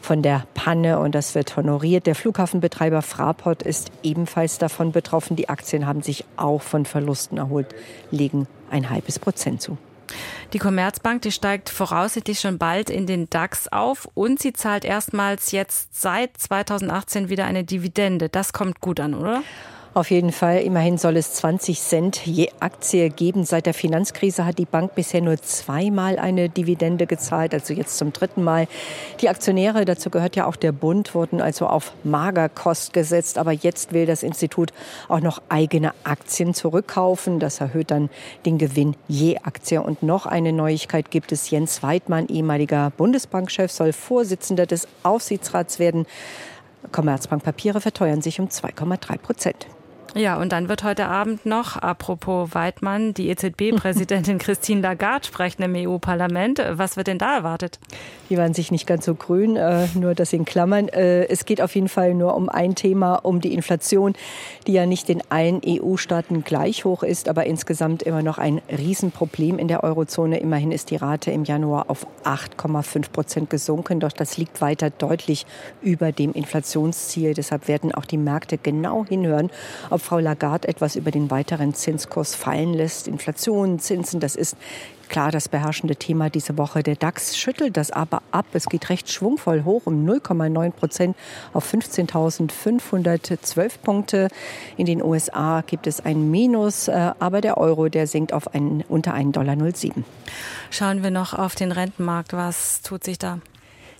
von 0.00 0.20
der 0.20 0.46
Panne 0.54 0.98
und 0.98 1.14
das 1.14 1.36
wird 1.36 1.56
honoriert. 1.56 2.06
Der 2.06 2.16
Flughafenbetreiber 2.16 3.02
Fraport 3.02 3.62
ist 3.62 3.92
ebenfalls 4.02 4.58
davon 4.58 4.90
betroffen. 4.90 5.36
Die 5.36 5.48
Aktien 5.48 5.86
haben 5.86 6.02
sich 6.02 6.24
auch 6.36 6.60
von 6.60 6.86
Verlusten 6.86 7.38
erholt, 7.38 7.68
legen 8.10 8.48
ein 8.68 8.90
halbes 8.90 9.20
Prozent 9.20 9.62
zu. 9.62 9.78
Die 10.52 10.58
Commerzbank, 10.58 11.22
die 11.22 11.32
steigt 11.32 11.70
voraussichtlich 11.70 12.40
schon 12.40 12.58
bald 12.58 12.90
in 12.90 13.06
den 13.06 13.30
DAX 13.30 13.68
auf 13.68 14.08
und 14.14 14.38
sie 14.38 14.52
zahlt 14.52 14.84
erstmals 14.84 15.50
jetzt 15.50 16.00
seit 16.00 16.36
2018 16.36 17.28
wieder 17.30 17.46
eine 17.46 17.64
Dividende. 17.64 18.28
Das 18.28 18.52
kommt 18.52 18.80
gut 18.80 19.00
an, 19.00 19.14
oder? 19.14 19.42
Auf 19.94 20.10
jeden 20.10 20.32
Fall. 20.32 20.62
Immerhin 20.62 20.96
soll 20.96 21.18
es 21.18 21.34
20 21.34 21.78
Cent 21.78 22.24
je 22.24 22.48
Aktie 22.60 23.10
geben. 23.10 23.44
Seit 23.44 23.66
der 23.66 23.74
Finanzkrise 23.74 24.46
hat 24.46 24.56
die 24.56 24.64
Bank 24.64 24.94
bisher 24.94 25.20
nur 25.20 25.36
zweimal 25.42 26.18
eine 26.18 26.48
Dividende 26.48 27.06
gezahlt, 27.06 27.52
also 27.52 27.74
jetzt 27.74 27.98
zum 27.98 28.10
dritten 28.10 28.42
Mal. 28.42 28.68
Die 29.20 29.28
Aktionäre, 29.28 29.84
dazu 29.84 30.08
gehört 30.08 30.34
ja 30.34 30.46
auch 30.46 30.56
der 30.56 30.72
Bund, 30.72 31.14
wurden 31.14 31.42
also 31.42 31.66
auf 31.66 31.92
Magerkost 32.04 32.94
gesetzt. 32.94 33.36
Aber 33.36 33.52
jetzt 33.52 33.92
will 33.92 34.06
das 34.06 34.22
Institut 34.22 34.72
auch 35.08 35.20
noch 35.20 35.42
eigene 35.50 35.92
Aktien 36.04 36.54
zurückkaufen. 36.54 37.38
Das 37.38 37.60
erhöht 37.60 37.90
dann 37.90 38.08
den 38.46 38.56
Gewinn 38.56 38.96
je 39.08 39.40
Aktie. 39.42 39.82
Und 39.82 40.02
noch 40.02 40.24
eine 40.24 40.54
Neuigkeit 40.54 41.10
gibt 41.10 41.32
es. 41.32 41.50
Jens 41.50 41.82
Weidmann, 41.82 42.28
ehemaliger 42.28 42.88
Bundesbankchef, 42.96 43.70
soll 43.70 43.92
Vorsitzender 43.92 44.64
des 44.64 44.88
Aufsichtsrats 45.02 45.78
werden. 45.78 46.06
Commerzbank-Papiere 46.92 47.82
verteuern 47.82 48.22
sich 48.22 48.40
um 48.40 48.48
2,3 48.48 49.18
Prozent. 49.18 49.66
Ja, 50.14 50.36
und 50.36 50.52
dann 50.52 50.68
wird 50.68 50.84
heute 50.84 51.06
Abend 51.06 51.46
noch, 51.46 51.76
apropos 51.76 52.54
Weidmann, 52.54 53.14
die 53.14 53.30
EZB-Präsidentin 53.30 54.36
Christine 54.38 54.82
Lagarde 54.82 55.26
sprechen 55.26 55.62
im 55.62 55.74
EU-Parlament. 55.74 56.62
Was 56.72 56.98
wird 56.98 57.06
denn 57.06 57.16
da 57.16 57.34
erwartet? 57.34 57.78
Die 58.28 58.36
waren 58.36 58.52
sich 58.52 58.70
nicht 58.70 58.86
ganz 58.86 59.06
so 59.06 59.14
grün, 59.14 59.56
äh, 59.56 59.86
nur 59.94 60.14
das 60.14 60.34
in 60.34 60.44
Klammern. 60.44 60.88
Äh, 60.88 61.24
es 61.28 61.46
geht 61.46 61.62
auf 61.62 61.74
jeden 61.74 61.88
Fall 61.88 62.12
nur 62.12 62.34
um 62.34 62.50
ein 62.50 62.74
Thema, 62.74 63.14
um 63.14 63.40
die 63.40 63.54
Inflation, 63.54 64.12
die 64.66 64.74
ja 64.74 64.84
nicht 64.84 65.08
in 65.08 65.22
allen 65.30 65.62
EU-Staaten 65.66 66.44
gleich 66.44 66.84
hoch 66.84 67.02
ist, 67.02 67.30
aber 67.30 67.46
insgesamt 67.46 68.02
immer 68.02 68.22
noch 68.22 68.36
ein 68.36 68.60
Riesenproblem 68.70 69.58
in 69.58 69.68
der 69.68 69.82
Eurozone. 69.82 70.40
Immerhin 70.40 70.72
ist 70.72 70.90
die 70.90 70.96
Rate 70.96 71.30
im 71.30 71.44
Januar 71.44 71.86
auf 71.88 72.06
8,5 72.24 73.10
Prozent 73.12 73.50
gesunken, 73.50 73.98
doch 73.98 74.12
das 74.12 74.36
liegt 74.36 74.60
weiter 74.60 74.90
deutlich 74.90 75.46
über 75.80 76.12
dem 76.12 76.32
Inflationsziel. 76.32 77.32
Deshalb 77.32 77.66
werden 77.66 77.94
auch 77.94 78.04
die 78.04 78.18
Märkte 78.18 78.58
genau 78.58 79.06
hinhören, 79.06 79.50
ob 79.88 80.01
Frau 80.02 80.18
Lagarde 80.18 80.68
etwas 80.68 80.96
über 80.96 81.10
den 81.10 81.30
weiteren 81.30 81.72
Zinskurs 81.72 82.34
fallen 82.34 82.74
lässt. 82.74 83.08
Inflation, 83.08 83.78
Zinsen, 83.78 84.20
das 84.20 84.36
ist 84.36 84.56
klar 85.08 85.30
das 85.30 85.48
beherrschende 85.48 85.96
Thema 85.96 86.30
diese 86.30 86.56
Woche. 86.58 86.82
Der 86.82 86.96
DAX 86.96 87.36
schüttelt 87.36 87.76
das 87.76 87.90
aber 87.90 88.22
ab. 88.30 88.46
Es 88.52 88.66
geht 88.66 88.88
recht 88.88 89.10
schwungvoll 89.10 89.64
hoch 89.64 89.82
um 89.84 90.06
0,9 90.06 90.70
Prozent 90.72 91.16
auf 91.52 91.72
15.512 91.72 93.72
Punkte. 93.82 94.28
In 94.76 94.86
den 94.86 95.02
USA 95.02 95.62
gibt 95.66 95.86
es 95.86 96.04
ein 96.04 96.30
Minus, 96.30 96.88
äh, 96.88 97.12
aber 97.18 97.40
der 97.40 97.58
Euro, 97.58 97.88
der 97.88 98.06
sinkt 98.06 98.32
auf 98.32 98.54
einen, 98.54 98.84
unter 98.88 99.14
1,07 99.14 99.32
Dollar. 99.32 99.56
Schauen 100.70 101.02
wir 101.02 101.10
noch 101.10 101.34
auf 101.34 101.54
den 101.54 101.72
Rentenmarkt. 101.72 102.32
Was 102.32 102.80
tut 102.82 103.04
sich 103.04 103.18
da? 103.18 103.38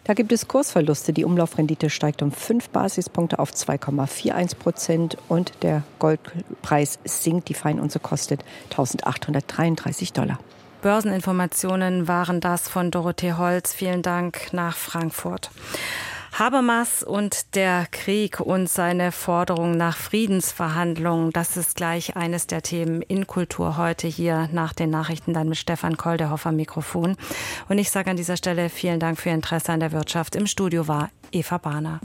Da 0.05 0.15
gibt 0.15 0.33
es 0.33 0.49
Kursverluste. 0.49 1.12
Die 1.12 1.25
Umlaufrendite 1.25 1.88
steigt 1.88 2.23
um 2.23 2.33
5 2.33 2.71
Basispunkte 2.71 3.38
auf 3.38 3.53
2,41 3.53 4.57
Prozent 4.57 5.17
und 5.29 5.53
der 5.62 5.85
Goldpreis 6.01 6.99
sinkt. 7.05 7.49
Die 7.49 7.55
Feinunze 7.55 8.01
kostet 8.01 8.45
1833 8.71 10.12
Dollar. 10.12 10.38
Börseninformationen 10.83 12.09
waren 12.09 12.41
das 12.41 12.69
von 12.69 12.91
Dorothee 12.91 13.35
Holz. 13.35 13.73
Vielen 13.73 14.03
Dank 14.03 14.53
nach 14.53 14.77
Frankfurt. 14.77 15.51
Habermas 16.33 17.03
und 17.03 17.55
der 17.55 17.87
Krieg 17.90 18.40
und 18.40 18.68
seine 18.68 19.12
Forderung 19.12 19.77
nach 19.77 19.97
Friedensverhandlungen, 19.97 21.31
das 21.31 21.57
ist 21.57 21.77
gleich 21.77 22.16
eines 22.16 22.47
der 22.47 22.62
Themen 22.62 23.03
in 23.03 23.27
Kultur 23.27 23.77
heute 23.77 24.09
hier 24.09 24.49
nach 24.51 24.73
den 24.73 24.90
Nachrichten 24.90 25.35
dann 25.35 25.49
mit 25.49 25.59
Stefan 25.59 25.97
Koldehoff 25.97 26.47
am 26.47 26.57
Mikrofon. 26.57 27.16
Und 27.68 27.79
ich 27.79 27.90
sage 27.90 28.11
an 28.11 28.16
dieser 28.16 28.37
Stelle 28.37 28.71
vielen 28.71 28.99
Dank 28.99 29.21
für 29.21 29.29
Ihr 29.29 29.35
Interesse 29.35 29.73
an 29.73 29.81
der 29.81 29.92
Wirtschaft. 29.92 30.35
Im 30.35 30.47
Studio 30.47 30.88
war 30.88 31.11
Eva 31.33 31.59
Bahner. 31.59 32.01